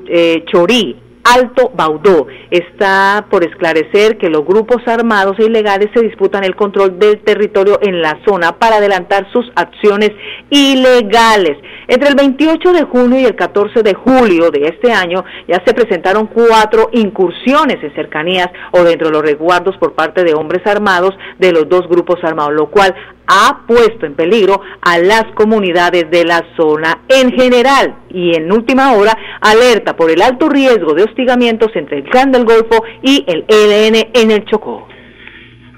eh, 0.08 0.44
Chorí, 0.46 0.96
Alto 1.26 1.72
Baudó. 1.74 2.28
Está 2.50 3.26
por 3.28 3.44
esclarecer 3.44 4.16
que 4.16 4.30
los 4.30 4.44
grupos 4.44 4.86
armados 4.86 5.36
e 5.38 5.44
ilegales 5.44 5.88
se 5.92 6.02
disputan 6.02 6.44
el 6.44 6.54
control 6.54 6.98
del 6.98 7.18
territorio 7.20 7.78
en 7.82 8.00
la 8.00 8.18
zona 8.26 8.52
para 8.58 8.76
adelantar 8.76 9.30
sus 9.32 9.50
acciones 9.56 10.12
ilegales. 10.50 11.58
Entre 11.88 12.08
el 12.08 12.14
28 12.14 12.72
de 12.72 12.84
junio 12.84 13.20
y 13.20 13.24
el 13.24 13.34
14 13.34 13.82
de 13.82 13.94
julio 13.94 14.50
de 14.50 14.68
este 14.68 14.92
año 14.92 15.24
ya 15.48 15.62
se 15.64 15.74
presentaron 15.74 16.26
cuatro 16.26 16.90
incursiones 16.92 17.82
en 17.82 17.94
cercanías 17.94 18.48
o 18.72 18.82
dentro 18.82 19.08
de 19.08 19.12
los 19.12 19.22
resguardos 19.22 19.76
por 19.78 19.94
parte 19.94 20.24
de 20.24 20.34
hombres 20.34 20.66
armados 20.66 21.16
de 21.38 21.52
los 21.52 21.68
dos 21.68 21.88
grupos 21.88 22.22
armados, 22.22 22.54
lo 22.54 22.70
cual 22.70 22.94
ha 23.26 23.66
puesto 23.66 24.06
en 24.06 24.14
peligro 24.14 24.60
a 24.80 24.98
las 24.98 25.24
comunidades 25.34 26.10
de 26.10 26.24
la 26.24 26.44
zona 26.56 27.00
en 27.08 27.32
general 27.32 27.96
y 28.08 28.36
en 28.36 28.50
última 28.52 28.92
hora 28.94 29.16
alerta 29.40 29.96
por 29.96 30.10
el 30.10 30.22
alto 30.22 30.48
riesgo 30.48 30.94
de 30.94 31.02
hostigamientos 31.16 31.70
entre 31.74 31.98
el 31.98 32.04
Clan 32.04 32.30
del 32.30 32.44
Golfo 32.44 32.84
y 33.02 33.24
el 33.26 33.46
ELN 33.48 34.08
en 34.12 34.30
el 34.30 34.44
Chocó. 34.44 34.86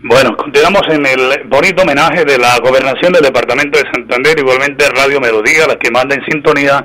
Bueno, 0.03 0.37
continuamos 0.37 0.83
en 0.91 1.07
el 1.07 1.45
bonito 1.47 1.83
homenaje 1.83 2.25
de 2.25 2.39
la 2.39 2.59
gobernación 2.59 3.13
del 3.13 3.23
departamento 3.23 3.79
de 3.79 3.85
Santander, 3.93 4.37
igualmente 4.37 4.85
Radio 4.91 5.21
Melodía, 5.21 5.67
la 5.69 5.77
que 5.77 5.91
manda 5.93 6.17
en 6.17 6.25
sintonía, 6.25 6.85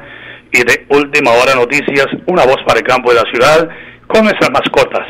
y 0.51 0.59
de 0.59 0.85
Última 0.89 1.31
Hora 1.31 1.55
Noticias, 1.55 2.05
una 2.27 2.45
voz 2.45 2.57
para 2.65 2.79
el 2.79 2.85
campo 2.85 3.11
de 3.11 3.21
la 3.21 3.31
ciudad, 3.31 3.69
con 4.05 4.23
nuestras 4.23 4.51
mascotas, 4.51 5.07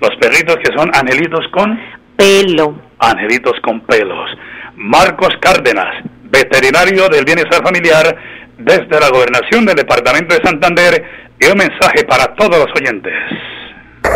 los 0.00 0.10
perritos 0.20 0.56
que 0.56 0.76
son 0.76 0.90
angelitos 0.94 1.46
con 1.50 1.78
pelo. 2.16 2.78
Angelitos 2.98 3.54
con 3.62 3.80
pelos. 3.86 4.30
Marcos 4.76 5.30
Cárdenas, 5.40 6.04
veterinario 6.24 7.08
del 7.08 7.24
bienestar 7.24 7.62
familiar 7.62 8.16
desde 8.58 9.00
la 9.00 9.08
gobernación 9.08 9.64
del 9.64 9.76
departamento 9.76 10.34
de 10.34 10.42
Santander 10.44 11.21
y 11.42 11.46
un 11.46 11.58
mensaje 11.58 12.04
para 12.04 12.32
todos 12.36 12.56
los 12.56 12.68
oyentes. 12.80 13.12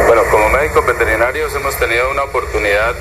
Bueno, 0.07 0.23
como 0.31 0.49
médicos 0.51 0.87
veterinarios 0.87 1.53
hemos 1.57 1.77
tenido 1.77 2.09
una 2.12 2.23
oportunidad 2.23 2.95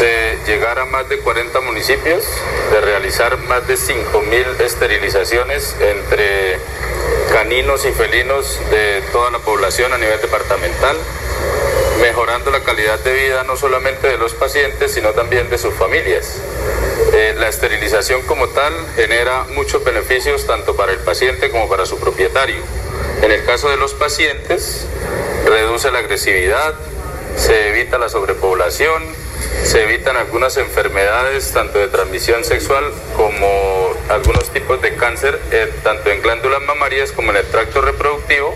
de 0.00 0.38
llegar 0.46 0.78
a 0.78 0.84
más 0.84 1.08
de 1.08 1.18
40 1.18 1.60
municipios, 1.62 2.24
de 2.70 2.80
realizar 2.80 3.36
más 3.48 3.66
de 3.66 3.74
5.000 3.74 4.60
esterilizaciones 4.60 5.76
entre 5.80 6.58
caninos 7.32 7.84
y 7.86 7.90
felinos 7.90 8.60
de 8.70 9.02
toda 9.10 9.32
la 9.32 9.38
población 9.40 9.92
a 9.92 9.98
nivel 9.98 10.20
departamental 10.20 10.96
mejorando 12.00 12.50
la 12.50 12.60
calidad 12.60 12.98
de 13.00 13.12
vida 13.12 13.44
no 13.44 13.56
solamente 13.56 14.08
de 14.08 14.18
los 14.18 14.34
pacientes, 14.34 14.92
sino 14.92 15.10
también 15.10 15.50
de 15.50 15.58
sus 15.58 15.74
familias. 15.74 16.40
Eh, 17.12 17.34
la 17.36 17.48
esterilización 17.48 18.22
como 18.22 18.48
tal 18.48 18.72
genera 18.96 19.44
muchos 19.54 19.84
beneficios 19.84 20.46
tanto 20.46 20.76
para 20.76 20.92
el 20.92 20.98
paciente 20.98 21.50
como 21.50 21.68
para 21.68 21.86
su 21.86 21.98
propietario. 21.98 22.62
En 23.22 23.30
el 23.30 23.44
caso 23.44 23.68
de 23.68 23.76
los 23.76 23.94
pacientes, 23.94 24.86
reduce 25.44 25.90
la 25.90 25.98
agresividad, 25.98 26.74
se 27.36 27.68
evita 27.68 27.98
la 27.98 28.08
sobrepoblación, 28.08 29.02
se 29.64 29.82
evitan 29.82 30.16
algunas 30.16 30.56
enfermedades 30.56 31.52
tanto 31.52 31.78
de 31.78 31.88
transmisión 31.88 32.44
sexual 32.44 32.84
como 33.16 33.92
algunos 34.08 34.50
tipos 34.50 34.80
de 34.80 34.94
cáncer, 34.94 35.38
eh, 35.50 35.70
tanto 35.82 36.10
en 36.10 36.22
glándulas 36.22 36.62
mamarias 36.62 37.12
como 37.12 37.30
en 37.30 37.38
el 37.38 37.46
tracto 37.46 37.80
reproductivo. 37.82 38.54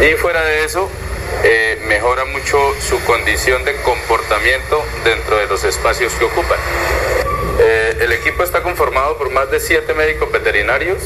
Y 0.00 0.16
fuera 0.16 0.44
de 0.44 0.64
eso, 0.64 0.90
eh, 1.44 1.78
mejora 1.84 2.24
mucho 2.24 2.58
su 2.80 3.02
condición 3.04 3.64
de 3.64 3.76
comportamiento 3.76 4.84
dentro 5.04 5.36
de 5.36 5.46
los 5.46 5.62
espacios 5.62 6.12
que 6.14 6.24
ocupan. 6.24 6.58
Eh, 7.60 7.96
el 8.00 8.12
equipo 8.12 8.42
está 8.42 8.62
conformado 8.62 9.16
por 9.16 9.30
más 9.30 9.48
de 9.50 9.60
siete 9.60 9.94
médicos 9.94 10.32
veterinarios. 10.32 10.98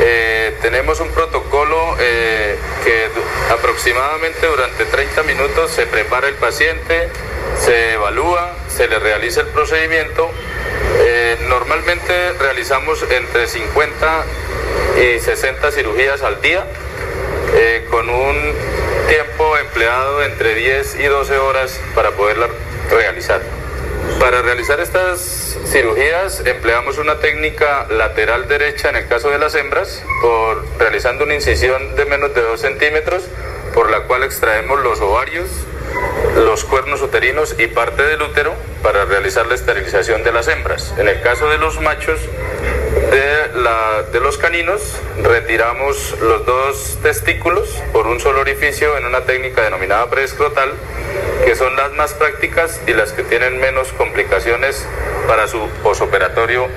Eh, 0.00 0.56
tenemos 0.62 1.00
un 1.00 1.10
protocolo 1.10 1.96
que 1.98 3.08
aproximadamente 3.50 4.46
durante 4.46 4.86
30 4.86 5.22
minutos 5.24 5.70
se 5.70 5.86
prepara 5.86 6.28
el 6.28 6.34
paciente, 6.34 7.08
se 7.58 7.92
evalúa, 7.94 8.56
se 8.74 8.88
le 8.88 8.98
realiza 8.98 9.42
el 9.42 9.48
procedimiento. 9.48 10.30
normalmente 11.48 12.32
realizamos 12.38 13.04
entre 13.10 13.46
50 13.46 14.24
y 14.96 15.18
60 15.18 15.72
cirugías 15.72 16.22
al 16.22 16.40
día 16.40 16.64
con 17.90 18.08
un 18.08 18.54
tiempo 19.10 19.56
empleado 19.58 20.22
entre 20.22 20.54
10 20.54 21.00
y 21.00 21.04
12 21.06 21.36
horas 21.38 21.80
para 21.96 22.12
poderla 22.12 22.46
realizar. 22.92 23.40
Para 24.20 24.40
realizar 24.40 24.78
estas 24.78 25.58
cirugías 25.66 26.46
empleamos 26.46 26.96
una 26.96 27.18
técnica 27.18 27.88
lateral 27.90 28.46
derecha 28.46 28.88
en 28.88 28.94
el 28.94 29.08
caso 29.08 29.30
de 29.30 29.40
las 29.40 29.56
hembras, 29.56 30.04
por 30.22 30.64
realizando 30.78 31.24
una 31.24 31.34
incisión 31.34 31.96
de 31.96 32.04
menos 32.04 32.32
de 32.36 32.42
2 32.42 32.60
centímetros, 32.60 33.24
por 33.74 33.90
la 33.90 34.02
cual 34.02 34.22
extraemos 34.22 34.78
los 34.78 35.00
ovarios, 35.00 35.48
los 36.36 36.62
cuernos 36.62 37.02
uterinos 37.02 37.56
y 37.58 37.66
parte 37.66 38.04
del 38.04 38.22
útero 38.22 38.54
para 38.80 39.06
realizar 39.06 39.44
la 39.48 39.56
esterilización 39.56 40.22
de 40.22 40.30
las 40.30 40.46
hembras. 40.46 40.94
En 40.98 41.08
el 41.08 41.20
caso 41.20 41.48
de 41.48 41.58
los 41.58 41.80
machos, 41.80 42.20
de, 43.10 43.60
la, 43.60 44.04
de 44.12 44.20
los 44.20 44.38
caninos 44.38 45.00
retiramos 45.22 46.16
los 46.20 46.46
dos 46.46 46.98
testículos 47.02 47.68
por 47.92 48.06
un 48.06 48.20
solo 48.20 48.40
orificio 48.40 48.96
en 48.96 49.04
una 49.04 49.22
técnica 49.22 49.62
denominada 49.62 50.08
preescrotal, 50.08 50.72
que 51.44 51.54
son 51.56 51.74
las 51.76 51.92
más 51.92 52.14
prácticas 52.14 52.80
y 52.86 52.92
las 52.92 53.12
que 53.12 53.24
tienen 53.24 53.58
menos 53.58 53.92
complicaciones 53.92 54.86
para 55.26 55.48
su 55.48 55.68
posoperatorio 55.82 56.68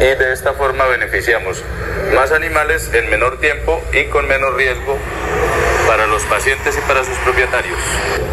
y 0.00 0.14
de 0.16 0.32
esta 0.32 0.54
forma 0.54 0.86
beneficiamos 0.86 1.62
más 2.14 2.32
animales 2.32 2.90
en 2.94 3.10
menor 3.10 3.38
tiempo 3.38 3.82
y 3.92 4.04
con 4.06 4.26
menos 4.26 4.54
riesgo 4.54 4.98
para 5.86 6.06
los 6.06 6.22
pacientes 6.24 6.76
y 6.78 6.80
para 6.88 7.04
sus 7.04 7.16
propietarios. 7.18 7.78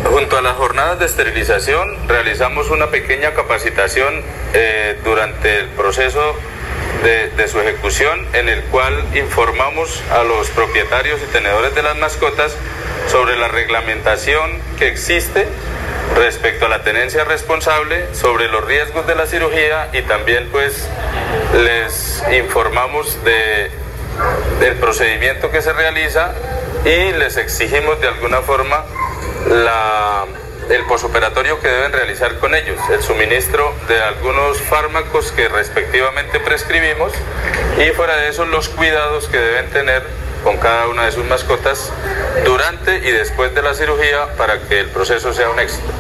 Junto 0.06 0.38
a 0.38 0.42
las 0.42 0.56
jornadas 0.56 1.00
de 1.00 1.06
esterilización 1.06 2.08
realizamos 2.08 2.70
una 2.70 2.88
pequeña 2.88 3.34
capacitación 3.34 4.24
eh, 4.54 4.98
durante 5.04 5.60
el 5.60 5.68
proceso 5.70 6.36
de, 7.04 7.30
de, 7.30 7.48
su 7.48 7.60
ejecución 7.60 8.28
en 8.34 8.50
el 8.50 8.62
cual 8.66 8.94
informamos 9.16 10.02
a 10.12 10.24
los 10.24 10.50
propietarios 10.50 11.20
y 11.22 11.32
tenedores 11.32 11.74
de 11.76 11.84
las 11.84 11.98
mascotas 11.98 12.56
sobre 13.08 13.36
la 13.38 13.48
reglamentación 13.48 14.62
que 14.78 14.88
existe 14.88 15.48
respecto 16.16 16.66
a 16.66 16.70
la 16.70 16.84
tenencia 16.84 17.24
responsable, 17.24 18.14
sobre 18.14 18.48
los 18.48 18.66
riesgos 18.66 19.08
de 19.08 19.16
la 19.16 19.26
cirugía 19.26 19.90
y 19.94 20.02
también 20.04 20.50
pues 20.52 20.88
les 21.54 22.24
informamos 22.32 23.24
de, 23.24 23.72
del 24.60 24.76
procedimiento 24.76 25.52
que 25.52 25.62
se 25.62 25.74
realiza 25.74 26.34
y 26.86 27.14
les 27.14 27.38
exigimos 27.38 28.00
de 28.02 28.08
alguna 28.08 28.42
forma 28.42 28.84
la, 29.48 30.26
el 30.72 30.86
posoperatorio 30.86 31.60
que 31.60 31.68
deben 31.68 31.92
realizar 31.92 32.40
con 32.40 32.56
ellos, 32.56 32.80
el 32.90 33.02
suministro 33.02 33.74
de 33.88 34.02
algunos 34.02 34.62
fármacos 34.62 35.32
que 35.34 35.50
respectivamente 35.50 36.40
prescribimos 36.40 37.14
y 37.78 37.92
fuera 37.92 38.16
de 38.18 38.30
eso 38.30 38.46
los 38.46 38.70
cuidados 38.70 39.28
que 39.28 39.38
deben 39.38 39.70
tener 39.72 40.04
con 40.44 40.58
cada 40.58 40.88
una 40.88 41.06
de 41.06 41.12
sus 41.12 41.26
mascotas 41.26 41.94
durante 42.46 42.98
y 42.98 43.12
después 43.12 43.54
de 43.54 43.62
la 43.62 43.74
cirugía 43.74 44.28
para 44.38 44.68
que 44.68 44.80
el 44.80 44.90
proceso 44.90 45.34
sea 45.34 45.50
un 45.50 45.60
éxito. 45.60 45.92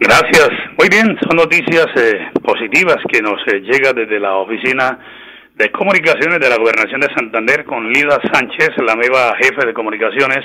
Gracias. 0.00 0.48
Muy 0.78 0.88
bien, 0.88 1.18
son 1.26 1.36
noticias 1.36 1.86
eh, 1.96 2.30
positivas 2.42 2.96
que 3.12 3.20
nos 3.20 3.40
eh, 3.48 3.60
llega 3.60 3.92
desde 3.92 4.18
la 4.18 4.36
oficina 4.36 4.98
de 5.54 5.70
comunicaciones 5.72 6.38
de 6.40 6.48
la 6.48 6.56
Gobernación 6.56 7.00
de 7.00 7.12
Santander 7.14 7.64
con 7.64 7.92
Lida 7.92 8.20
Sánchez, 8.32 8.70
la 8.78 8.94
nueva 8.94 9.34
jefe 9.40 9.66
de 9.66 9.74
comunicaciones, 9.74 10.44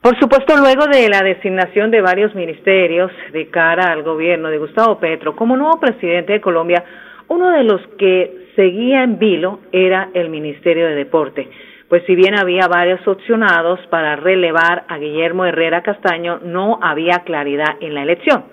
Por 0.00 0.16
supuesto, 0.18 0.56
luego 0.56 0.86
de 0.86 1.10
la 1.10 1.22
designación 1.22 1.90
de 1.90 2.00
varios 2.00 2.34
ministerios 2.34 3.12
de 3.32 3.50
cara 3.50 3.92
al 3.92 4.02
gobierno 4.02 4.48
de 4.48 4.56
Gustavo 4.56 4.98
Petro 4.98 5.36
como 5.36 5.58
nuevo 5.58 5.78
presidente 5.78 6.32
de 6.32 6.40
Colombia, 6.40 6.82
uno 7.28 7.50
de 7.50 7.64
los 7.64 7.82
que 7.98 8.39
seguía 8.56 9.02
en 9.02 9.18
vilo 9.18 9.60
era 9.72 10.10
el 10.14 10.30
Ministerio 10.30 10.86
de 10.86 10.94
Deporte. 10.94 11.48
Pues 11.88 12.04
si 12.06 12.14
bien 12.14 12.38
había 12.38 12.68
varios 12.68 13.06
opcionados 13.08 13.80
para 13.88 14.16
relevar 14.16 14.84
a 14.88 14.98
Guillermo 14.98 15.44
Herrera 15.44 15.82
Castaño, 15.82 16.38
no 16.44 16.78
había 16.80 17.24
claridad 17.24 17.76
en 17.80 17.94
la 17.94 18.02
elección. 18.02 18.44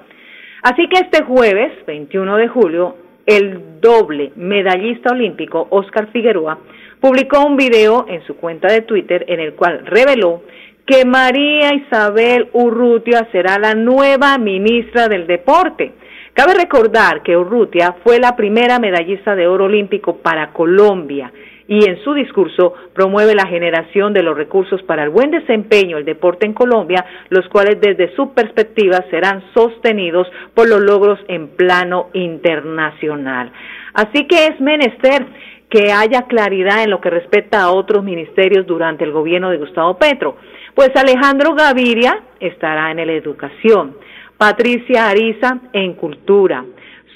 Así 0.63 0.88
que 0.89 0.99
este 0.99 1.23
jueves, 1.23 1.71
21 1.86 2.38
de 2.38 2.47
julio, 2.47 2.95
el 3.27 3.79
doble 3.79 4.31
medallista 4.36 5.12
olímpico 5.12 5.67
Oscar 5.69 6.07
Figueroa 6.12 6.57
publicó 6.99 7.45
un 7.45 7.57
video 7.57 8.05
en 8.07 8.25
su 8.25 8.38
cuenta 8.38 8.71
de 8.71 8.81
Twitter 8.81 9.25
en 9.27 9.39
el 9.39 9.53
cual 9.53 9.86
reveló 9.86 10.41
que 10.86 11.05
María 11.05 11.75
Isabel 11.75 12.47
Urrutia 12.53 13.27
será 13.31 13.60
la 13.60 13.75
nueva 13.75 14.38
ministra 14.38 15.10
del 15.10 15.27
Deporte. 15.27 15.91
Cabe 16.38 16.54
recordar 16.54 17.23
que 17.23 17.36
Urrutia 17.36 17.95
fue 18.04 18.19
la 18.19 18.36
primera 18.36 18.78
medallista 18.78 19.36
de 19.36 19.47
oro 19.47 19.65
olímpico 19.65 20.17
para 20.17 20.54
Colombia 20.54 21.34
y 21.67 21.89
en 21.89 21.97
su 22.04 22.13
discurso 22.13 22.76
promueve 22.93 23.34
la 23.34 23.47
generación 23.47 24.13
de 24.13 24.21
los 24.21 24.38
recursos 24.38 24.84
para 24.84 25.04
el 25.04 25.10
buen 25.10 25.32
desempeño 25.32 25.95
del 25.95 26.06
deporte 26.06 26.45
en 26.45 26.54
Colombia, 26.54 27.04
los 27.30 27.47
cuales 27.47 27.82
desde 27.82 28.15
su 28.15 28.36
perspectiva 28.36 29.04
serán 29.10 29.45
sostenidos 29.56 30.28
por 30.54 30.69
los 30.69 30.80
logros 30.80 31.17
en 31.28 31.47
plano 31.47 32.12
internacional. 32.13 33.52
Así 33.95 34.28
que 34.28 34.45
es 34.45 34.62
menester 34.62 35.26
que 35.71 35.91
haya 35.91 36.28
claridad 36.28 36.84
en 36.84 36.91
lo 36.91 37.02
que 37.02 37.10
respecta 37.10 37.63
a 37.63 37.71
otros 37.71 38.04
ministerios 38.04 38.67
durante 38.67 39.04
el 39.04 39.12
gobierno 39.12 39.50
de 39.50 39.58
Gustavo 39.58 39.97
Petro. 39.97 40.38
Pues 40.76 40.91
Alejandro 40.95 41.56
Gaviria 41.56 42.21
estará 42.39 42.91
en 42.91 42.97
la 42.97 43.13
educación, 43.13 43.95
Patricia 44.38 45.10
Ariza 45.10 45.60
en 45.73 45.93
cultura, 45.93 46.63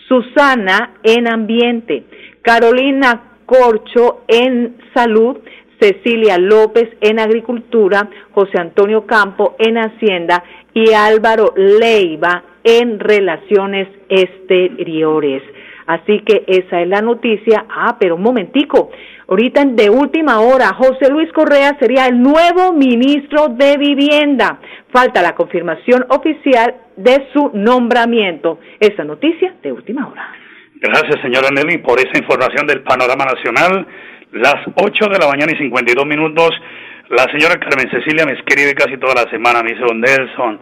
Susana 0.08 0.96
en 1.04 1.28
ambiente, 1.28 2.04
Carolina 2.42 3.38
Corcho 3.46 4.24
en 4.28 4.78
salud, 4.94 5.38
Cecilia 5.80 6.38
López 6.38 6.90
en 7.02 7.20
agricultura, 7.20 8.10
José 8.32 8.60
Antonio 8.60 9.06
Campo 9.06 9.56
en 9.60 9.78
hacienda 9.78 10.44
y 10.74 10.94
Álvaro 10.94 11.54
Leiva 11.56 12.44
en 12.64 13.00
relaciones 13.00 13.88
exteriores. 14.10 15.44
Así 15.91 16.21
que 16.21 16.45
esa 16.47 16.82
es 16.82 16.88
la 16.88 17.01
noticia. 17.01 17.65
Ah, 17.69 17.97
pero 17.99 18.15
un 18.15 18.21
momentico. 18.21 18.91
Ahorita 19.27 19.65
de 19.65 19.89
última 19.89 20.39
hora, 20.39 20.73
José 20.73 21.12
Luis 21.12 21.30
Correa 21.34 21.75
sería 21.80 22.08
el 22.08 22.21
nuevo 22.21 22.71
ministro 22.71 23.49
de 23.49 23.75
Vivienda. 23.77 24.60
Falta 24.93 25.21
la 25.21 25.36
confirmación 25.36 26.06
oficial 26.08 26.75
de 26.95 27.27
su 27.34 27.51
nombramiento. 27.54 28.60
Esa 28.80 29.04
noticia 29.04 29.54
de 29.62 29.73
última 29.73 30.08
hora. 30.08 30.32
Gracias, 30.75 31.21
señora 31.21 31.49
Nelly, 31.54 31.80
por 31.80 31.99
esa 31.99 32.17
información 32.17 32.65
del 32.67 32.84
panorama 32.84 33.25
nacional. 33.25 33.86
Las 34.32 34.63
8 34.75 35.06
de 35.12 35.19
la 35.19 35.27
mañana 35.27 35.51
y 35.51 35.58
52 35.58 36.06
minutos. 36.06 36.51
La 37.10 37.23
señora 37.25 37.60
Carmen 37.60 37.91
Cecilia 37.91 38.25
me 38.25 38.39
escribe 38.39 38.73
casi 38.75 38.95
toda 38.97 39.25
la 39.25 39.30
semana, 39.30 39.62
me 39.62 39.71
dice, 39.71 39.84
don 39.86 39.99
Nelson, 39.99 40.58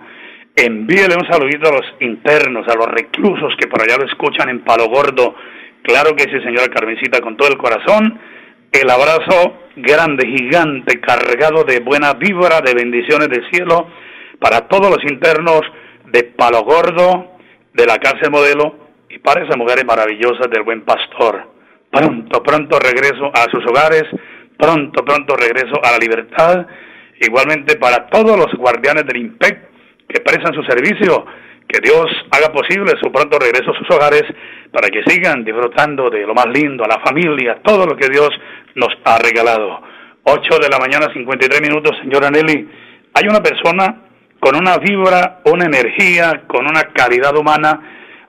envíele 0.66 1.16
un 1.16 1.28
saludito 1.32 1.70
a 1.70 1.74
los 1.74 1.86
internos, 2.00 2.68
a 2.68 2.76
los 2.76 2.88
reclusos 2.88 3.54
que 3.58 3.68
por 3.68 3.82
allá 3.82 3.98
lo 3.98 4.06
escuchan 4.06 4.50
en 4.50 4.62
Palo 4.62 4.88
Gordo. 4.88 5.36
Claro 5.84 6.16
que 6.16 6.24
sí, 6.24 6.40
señora 6.44 6.68
Carmencita, 6.68 7.22
con 7.22 7.38
todo 7.38 7.50
el 7.50 7.58
corazón. 7.58 8.20
El 8.72 8.90
abrazo 8.90 9.54
grande, 9.76 10.28
gigante, 10.28 11.00
cargado 11.00 11.64
de 11.64 11.80
buena 11.80 12.14
vibra, 12.14 12.62
de 12.62 12.74
bendiciones 12.74 13.30
del 13.30 13.50
cielo 13.52 13.88
para 14.40 14.68
todos 14.68 14.90
los 14.90 15.04
internos 15.12 15.62
de 16.12 16.24
Palo 16.24 16.64
Gordo, 16.64 17.38
de 17.74 17.86
la 17.86 17.98
cárcel 17.98 18.32
modelo 18.32 18.90
y 19.10 19.20
para 19.20 19.44
esas 19.44 19.58
mujeres 19.58 19.86
maravillosas 19.86 20.50
del 20.52 20.64
buen 20.64 20.82
pastor. 20.82 21.52
Pronto, 21.92 22.44
pronto 22.44 22.78
regreso 22.80 23.32
a 23.34 23.50
sus 23.52 23.66
hogares, 23.66 24.04
pronto, 24.58 25.04
pronto 25.04 25.36
regreso 25.36 25.82
a 25.84 25.92
la 25.92 25.98
libertad. 25.98 26.68
Igualmente 27.22 27.78
para 27.78 28.08
todos 28.08 28.38
los 28.38 28.54
guardianes 28.54 29.06
del 29.06 29.18
IMPEC 29.18 29.69
que 30.10 30.22
prestan 30.22 30.54
su 30.54 30.64
servicio, 30.64 31.26
que 31.68 31.80
Dios 31.82 32.08
haga 32.32 32.52
posible 32.52 32.94
su 33.00 33.12
pronto 33.12 33.38
regreso 33.38 33.72
a 33.72 33.78
sus 33.78 33.90
hogares 33.96 34.24
para 34.72 34.90
que 34.90 35.04
sigan 35.06 35.46
disfrutando 35.46 36.10
de 36.10 36.26
lo 36.26 36.34
más 36.34 36.48
lindo, 36.48 36.84
a 36.84 36.88
la 36.88 37.00
familia, 37.00 37.60
todo 37.64 37.86
lo 37.86 37.96
que 37.96 38.10
Dios 38.10 38.30
nos 38.74 38.90
ha 39.06 39.20
regalado. 39.20 39.82
8 40.24 40.58
de 40.62 40.70
la 40.70 40.80
mañana, 40.80 41.14
53 41.14 41.62
minutos, 41.62 41.96
señora 42.02 42.30
Nelly. 42.32 42.68
Hay 43.14 43.28
una 43.30 43.42
persona 43.42 44.02
con 44.40 44.56
una 44.56 44.78
vibra, 44.78 45.42
una 45.46 45.66
energía, 45.66 46.44
con 46.48 46.66
una 46.66 46.84
calidad 46.94 47.36
humana, 47.38 47.80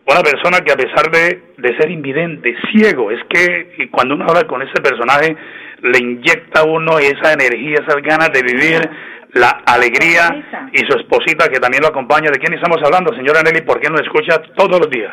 una 0.06 0.20
persona 0.20 0.60
que 0.60 0.72
a 0.72 0.76
pesar 0.76 1.10
de, 1.10 1.54
de 1.56 1.76
ser 1.78 1.90
invidente, 1.90 2.54
ciego, 2.72 3.10
es 3.10 3.20
que 3.28 3.88
cuando 3.90 4.14
uno 4.16 4.26
habla 4.28 4.46
con 4.46 4.60
ese 4.60 4.80
personaje, 4.82 5.36
le 5.82 5.98
inyecta 5.98 6.60
a 6.60 6.64
uno 6.64 6.98
esa 6.98 7.32
energía, 7.32 7.76
esas 7.80 8.02
ganas 8.02 8.30
de 8.32 8.42
vivir, 8.42 8.90
la 9.34 9.62
alegría 9.66 10.68
y 10.72 10.78
su 10.78 10.98
esposita 10.98 11.48
que 11.48 11.60
también 11.60 11.82
lo 11.82 11.88
acompaña. 11.88 12.30
¿De 12.30 12.38
quién 12.38 12.54
estamos 12.54 12.78
hablando, 12.84 13.14
señora 13.14 13.42
Nelly? 13.42 13.62
¿Por 13.62 13.80
qué 13.80 13.88
nos 13.88 14.00
escucha 14.00 14.40
todos 14.56 14.80
los 14.80 14.90
días? 14.90 15.12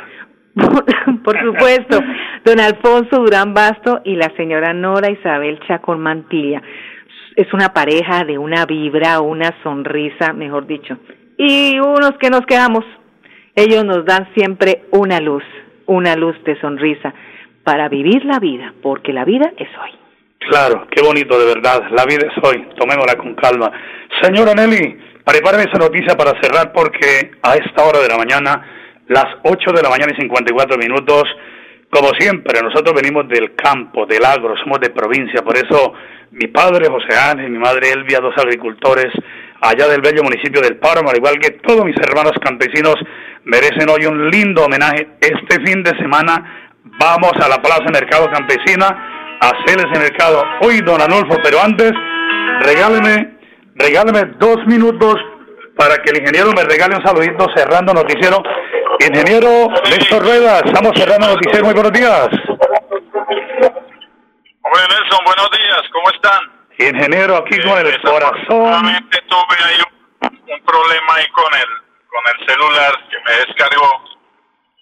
Por 1.23 1.39
supuesto, 1.43 1.99
don 2.43 2.59
Alfonso 2.59 3.17
Durán 3.17 3.53
Basto 3.53 4.01
y 4.03 4.15
la 4.15 4.31
señora 4.35 4.73
Nora 4.73 5.11
Isabel 5.11 5.59
Chacón 5.67 5.99
Mantilla. 5.99 6.61
Es 7.35 7.53
una 7.53 7.73
pareja 7.73 8.23
de 8.23 8.39
una 8.39 8.65
vibra, 8.65 9.21
una 9.21 9.53
sonrisa, 9.61 10.33
mejor 10.33 10.65
dicho. 10.65 10.97
Y 11.37 11.77
unos 11.79 12.13
que 12.19 12.31
nos 12.31 12.41
quedamos 12.47 12.83
Ellos 13.55 13.85
nos 13.85 14.05
dan 14.05 14.29
siempre 14.35 14.83
una 14.91 15.19
luz, 15.19 15.43
una 15.85 16.15
luz 16.15 16.35
de 16.43 16.59
sonrisa 16.59 17.13
para 17.63 17.89
vivir 17.89 18.23
la 18.25 18.39
vida, 18.39 18.73
porque 18.81 19.13
la 19.13 19.25
vida 19.25 19.51
es 19.57 19.67
hoy. 19.83 20.06
Claro, 20.39 20.87
qué 20.91 21.01
bonito 21.01 21.37
de 21.39 21.45
verdad. 21.45 21.83
La 21.91 22.05
vida 22.05 22.27
es 22.27 22.43
hoy. 22.43 22.67
Tomémosla 22.77 23.15
con 23.15 23.35
calma. 23.35 23.71
Señora 24.21 24.53
Nelly, 24.53 24.97
prepáreme 25.25 25.63
esa 25.63 25.77
noticia 25.77 26.15
para 26.15 26.39
cerrar 26.41 26.71
porque 26.71 27.31
a 27.41 27.55
esta 27.55 27.83
hora 27.83 27.99
de 27.99 28.07
la 28.07 28.17
mañana, 28.17 28.65
las 29.07 29.25
8 29.43 29.71
de 29.73 29.81
la 29.81 29.89
mañana 29.89 30.13
y 30.13 30.21
54 30.21 30.77
minutos, 30.77 31.23
como 31.89 32.09
siempre, 32.19 32.61
nosotros 32.61 32.93
venimos 32.93 33.27
del 33.27 33.55
campo, 33.55 34.05
del 34.05 34.23
agro, 34.25 34.55
somos 34.57 34.79
de 34.79 34.89
provincia, 34.89 35.41
por 35.41 35.57
eso 35.57 35.93
mi 36.31 36.47
padre 36.47 36.89
José 36.89 37.17
Ángel 37.17 37.47
y 37.47 37.51
mi 37.51 37.59
madre 37.59 37.91
Elvia, 37.91 38.19
dos 38.19 38.35
agricultores 38.37 39.07
allá 39.61 39.87
del 39.87 40.01
bello 40.01 40.23
municipio 40.23 40.61
del 40.61 40.77
Páramo, 40.77 41.09
al 41.09 41.17
igual 41.17 41.39
que 41.39 41.51
todos 41.51 41.85
mis 41.85 41.95
hermanos 41.97 42.33
campesinos, 42.41 42.95
merecen 43.45 43.89
hoy 43.89 44.05
un 44.05 44.29
lindo 44.29 44.65
homenaje. 44.65 45.07
Este 45.21 45.63
fin 45.65 45.81
de 45.83 45.97
semana 45.97 46.71
vamos 46.83 47.33
a 47.41 47.47
la 47.47 47.61
Plaza 47.61 47.85
Mercado 47.91 48.29
Campesina 48.29 49.17
hacer 49.39 49.77
ese 49.79 49.99
mercado. 49.99 50.43
Hoy, 50.61 50.81
don 50.81 51.01
Anulfo, 51.01 51.37
pero 51.43 51.61
antes, 51.61 51.91
regáleme, 52.61 53.37
regáleme 53.75 54.33
dos 54.37 54.57
minutos 54.65 55.15
para 55.75 55.97
que 55.97 56.11
el 56.11 56.19
ingeniero 56.19 56.51
me 56.53 56.63
regale 56.63 56.95
un 56.95 57.03
saludito 57.05 57.47
cerrando 57.55 57.93
noticiero. 57.93 58.41
Ingeniero 58.99 59.67
Néstor 59.89 60.23
Rueda, 60.23 60.59
estamos 60.65 60.91
cerrando 60.95 61.27
noticiero. 61.27 61.65
Muy 61.65 61.73
buenos 61.73 61.93
días. 61.93 62.27
Hombre 64.63 64.81
Nelson, 64.89 65.19
buenos 65.25 65.49
días, 65.51 65.81
¿cómo 65.93 66.09
están? 66.09 66.57
Ingeniero, 66.79 67.37
aquí 67.37 67.61
con 67.61 67.77
el 67.77 68.01
corazón. 68.01 68.83
tuve 69.27 69.57
ahí 69.65 69.81
un, 70.21 70.65
problema 70.65 71.15
ahí 71.15 71.27
con 71.29 71.53
el, 71.53 71.69
con 72.07 72.23
el 72.33 72.47
celular 72.47 72.91
que 73.09 73.17
me 73.25 73.31
descargó 73.45 74.16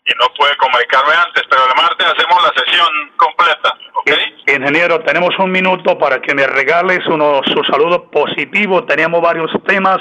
y 0.06 0.14
no 0.20 0.28
pude 0.38 0.56
comunicarme 0.58 1.14
antes, 1.14 1.44
pero 1.50 1.64
el 1.68 1.76
martes 1.76 2.08
hacemos 2.08 2.44
la 2.44 2.64
sesión 2.64 2.88
completa, 3.18 3.78
¿ok? 3.96 4.12
Ingeniero, 4.48 5.00
tenemos 5.02 5.38
un 5.40 5.52
minuto 5.52 5.98
para 5.98 6.22
que 6.22 6.36
me 6.36 6.46
regales 6.46 7.06
uno, 7.08 7.42
su 7.54 7.64
saludo 7.64 8.10
positivo. 8.12 8.86
Teníamos 8.86 9.22
varios 9.22 9.52
temas. 9.66 9.98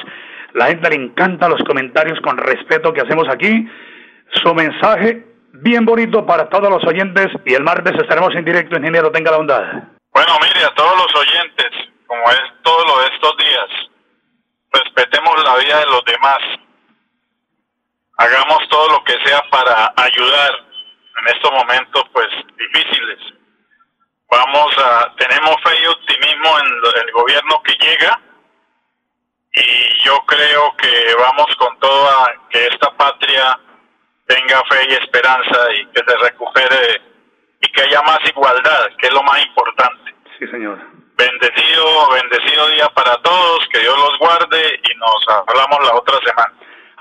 La 0.52 0.66
gente 0.66 0.90
le 0.90 0.96
encanta 0.96 1.48
los 1.48 1.62
comentarios 1.64 2.20
con 2.20 2.36
respeto 2.36 2.92
que 2.92 3.00
hacemos 3.00 3.26
aquí. 3.28 3.66
Su 4.42 4.54
mensaje 4.54 5.24
bien 5.52 5.84
bonito 5.84 6.26
para 6.26 6.48
todos 6.48 6.68
los 6.68 6.84
oyentes 6.84 7.28
y 7.44 7.54
el 7.54 7.62
martes 7.62 7.94
estaremos 7.94 8.34
en 8.34 8.44
directo, 8.44 8.76
ingeniero, 8.76 9.10
tenga 9.10 9.30
la 9.30 9.36
bondad. 9.38 9.62
Bueno, 10.12 10.32
mire, 10.42 10.64
a 10.64 10.74
todos 10.74 10.96
los 10.96 11.14
oyentes, 11.14 11.70
como 12.06 12.22
es 12.30 12.40
todo 12.62 12.84
lo 12.84 13.00
de 13.00 13.06
estos 13.14 13.36
días, 13.38 13.66
respetemos 14.72 15.42
la 15.44 15.56
vida 15.56 15.78
de 15.78 15.86
los 15.86 16.04
demás, 16.04 16.38
hagamos 18.16 18.68
todo 18.68 18.88
lo 18.90 19.05
que 19.05 19.16
sea 19.24 19.42
para 19.50 19.92
ayudar 19.96 20.53
en 21.20 21.35
estos 21.35 21.50
momentos 21.53 22.05
pues 22.12 22.29
difíciles. 22.57 23.18
Vamos 24.31 24.77
a, 24.79 25.14
tenemos 25.16 25.57
fe 25.62 25.83
y 25.83 25.87
optimismo 25.87 26.59
en 26.59 26.66
el 27.07 27.12
gobierno 27.12 27.62
que 27.62 27.74
llega 27.74 28.20
y 29.53 30.03
yo 30.05 30.18
creo 30.27 30.77
que 30.77 31.14
vamos 31.18 31.55
con 31.57 31.79
todo 31.79 32.09
a 32.09 32.33
que 32.50 32.66
esta 32.66 32.90
patria 32.96 33.59
tenga 34.27 34.62
fe 34.68 34.87
y 34.88 34.92
esperanza 34.94 35.72
y 35.74 35.87
que 35.87 36.03
se 36.07 36.16
recupere 36.16 37.03
y 37.61 37.68
que 37.68 37.83
haya 37.83 38.03
más 38.03 38.18
igualdad, 38.24 38.88
que 38.98 39.07
es 39.07 39.12
lo 39.12 39.22
más 39.22 39.44
importante. 39.46 40.14
Sí, 40.38 40.46
señor. 40.48 40.79
Bendecido, 41.16 42.11
bendecido 42.11 42.66
día 42.68 42.88
para 42.88 43.16
todos, 43.22 43.68
que 43.68 43.79
Dios 43.79 43.96
los 43.96 44.18
guarde 44.18 44.81
y 44.83 44.98
nos 44.98 45.29
hablamos 45.29 45.87
la 45.87 45.94
otra 45.94 46.18
semana. 46.18 46.55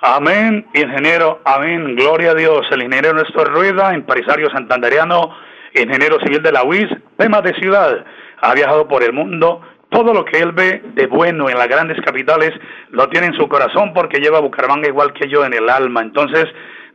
Amén, 0.06 0.66
ingeniero, 0.74 1.40
amén, 1.46 1.96
gloria 1.96 2.32
a 2.32 2.36
Dios. 2.36 2.68
El 2.72 2.84
ingeniero 2.84 3.14
Néstor 3.14 3.54
Rueda, 3.54 3.94
empresario 3.94 4.50
santanderiano, 4.50 5.34
ingeniero 5.74 6.20
civil 6.20 6.44
de 6.44 6.52
la 6.52 6.66
UIS, 6.66 6.90
tema 7.18 7.40
de 7.40 7.54
ciudad, 7.54 8.04
ha 8.42 8.54
viajado 8.54 8.86
por 8.86 9.02
el 9.02 9.14
mundo. 9.14 9.62
Todo 9.88 10.14
lo 10.14 10.26
que 10.26 10.40
él 10.40 10.52
ve 10.52 10.82
de 10.94 11.08
bueno 11.08 11.50
en 11.50 11.58
las 11.58 11.70
grandes 11.70 12.02
capitales 12.02 12.52
lo 12.90 13.08
tiene 13.08 13.28
en 13.28 13.34
su 13.36 13.48
corazón 13.48 13.94
porque 13.94 14.20
lleva 14.20 14.40
a 14.40 14.42
Bucaramanga 14.42 14.90
igual 14.90 15.14
que 15.14 15.30
yo 15.30 15.46
en 15.46 15.54
el 15.54 15.70
alma. 15.70 16.02
Entonces, 16.02 16.48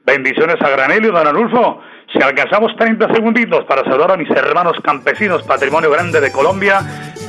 Bendiciones 0.09 0.57
a 0.63 0.71
Granelio, 0.71 1.13
don 1.13 1.27
Anulfo. 1.27 1.83
Si 2.13 2.23
alcanzamos 2.23 2.75
30 2.77 3.13
segunditos 3.13 3.65
para 3.67 3.85
saludar 3.85 4.13
a 4.13 4.17
mis 4.17 4.31
hermanos 4.31 4.79
campesinos, 4.83 5.43
Patrimonio 5.43 5.91
Grande 5.91 6.21
de 6.21 6.33
Colombia, 6.33 6.81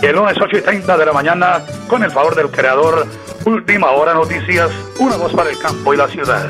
el 0.01 0.15
lunes 0.15 0.37
8 0.39 0.57
y 0.57 0.61
30 0.61 0.97
de 0.97 1.05
la 1.05 1.11
mañana, 1.11 1.61
con 1.89 2.01
el 2.01 2.11
favor 2.11 2.33
del 2.33 2.49
creador, 2.49 3.05
Última 3.45 3.91
Hora 3.91 4.13
Noticias, 4.13 4.71
una 4.99 5.17
voz 5.17 5.33
para 5.33 5.49
el 5.49 5.59
campo 5.59 5.93
y 5.93 5.97
la 5.97 6.07
ciudad. 6.07 6.47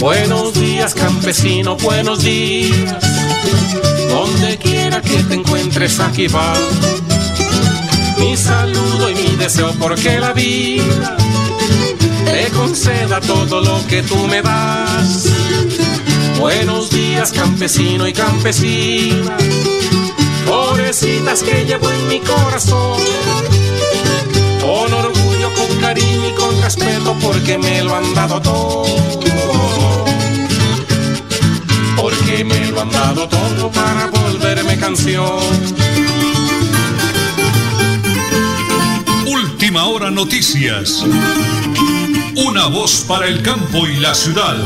Buenos 0.00 0.54
días, 0.54 0.94
campesino, 0.94 1.76
buenos 1.76 2.24
días. 2.24 2.98
Donde 4.08 4.56
quiera 4.56 5.02
que 5.02 5.22
te 5.24 5.34
encuentres, 5.34 6.00
aquí 6.00 6.28
va. 6.28 6.54
Mi 8.18 8.38
saludo 8.38 9.10
y 9.10 9.14
mi 9.16 9.36
deseo, 9.36 9.70
porque 9.78 10.18
la 10.18 10.32
vida 10.32 11.16
te 12.24 12.50
conceda 12.56 13.20
todo 13.20 13.60
lo 13.60 13.86
que 13.86 14.02
tú 14.02 14.16
me 14.28 14.40
das. 14.40 15.53
Buenos 16.38 16.90
días, 16.90 17.32
campesino 17.32 18.06
y 18.06 18.12
campesina, 18.12 19.36
pobrecitas 20.46 21.42
que 21.42 21.64
llevo 21.64 21.90
en 21.90 22.08
mi 22.08 22.20
corazón. 22.20 22.98
Con 24.60 24.92
orgullo, 24.92 25.50
con 25.54 25.80
cariño 25.80 26.28
y 26.28 26.32
con 26.32 26.60
respeto, 26.62 27.16
porque 27.22 27.58
me 27.58 27.82
lo 27.82 27.94
han 27.94 28.14
dado 28.14 28.40
todo. 28.40 28.84
Porque 31.96 32.44
me 32.44 32.66
lo 32.70 32.82
han 32.82 32.90
dado 32.90 33.28
todo 33.28 33.70
para 33.70 34.06
volverme 34.06 34.76
canción. 34.76 35.40
Última 39.26 39.84
hora 39.86 40.10
noticias. 40.10 41.04
Una 42.36 42.66
voz 42.66 43.04
para 43.06 43.26
el 43.28 43.42
campo 43.42 43.86
y 43.86 43.96
la 43.96 44.14
ciudad. 44.14 44.56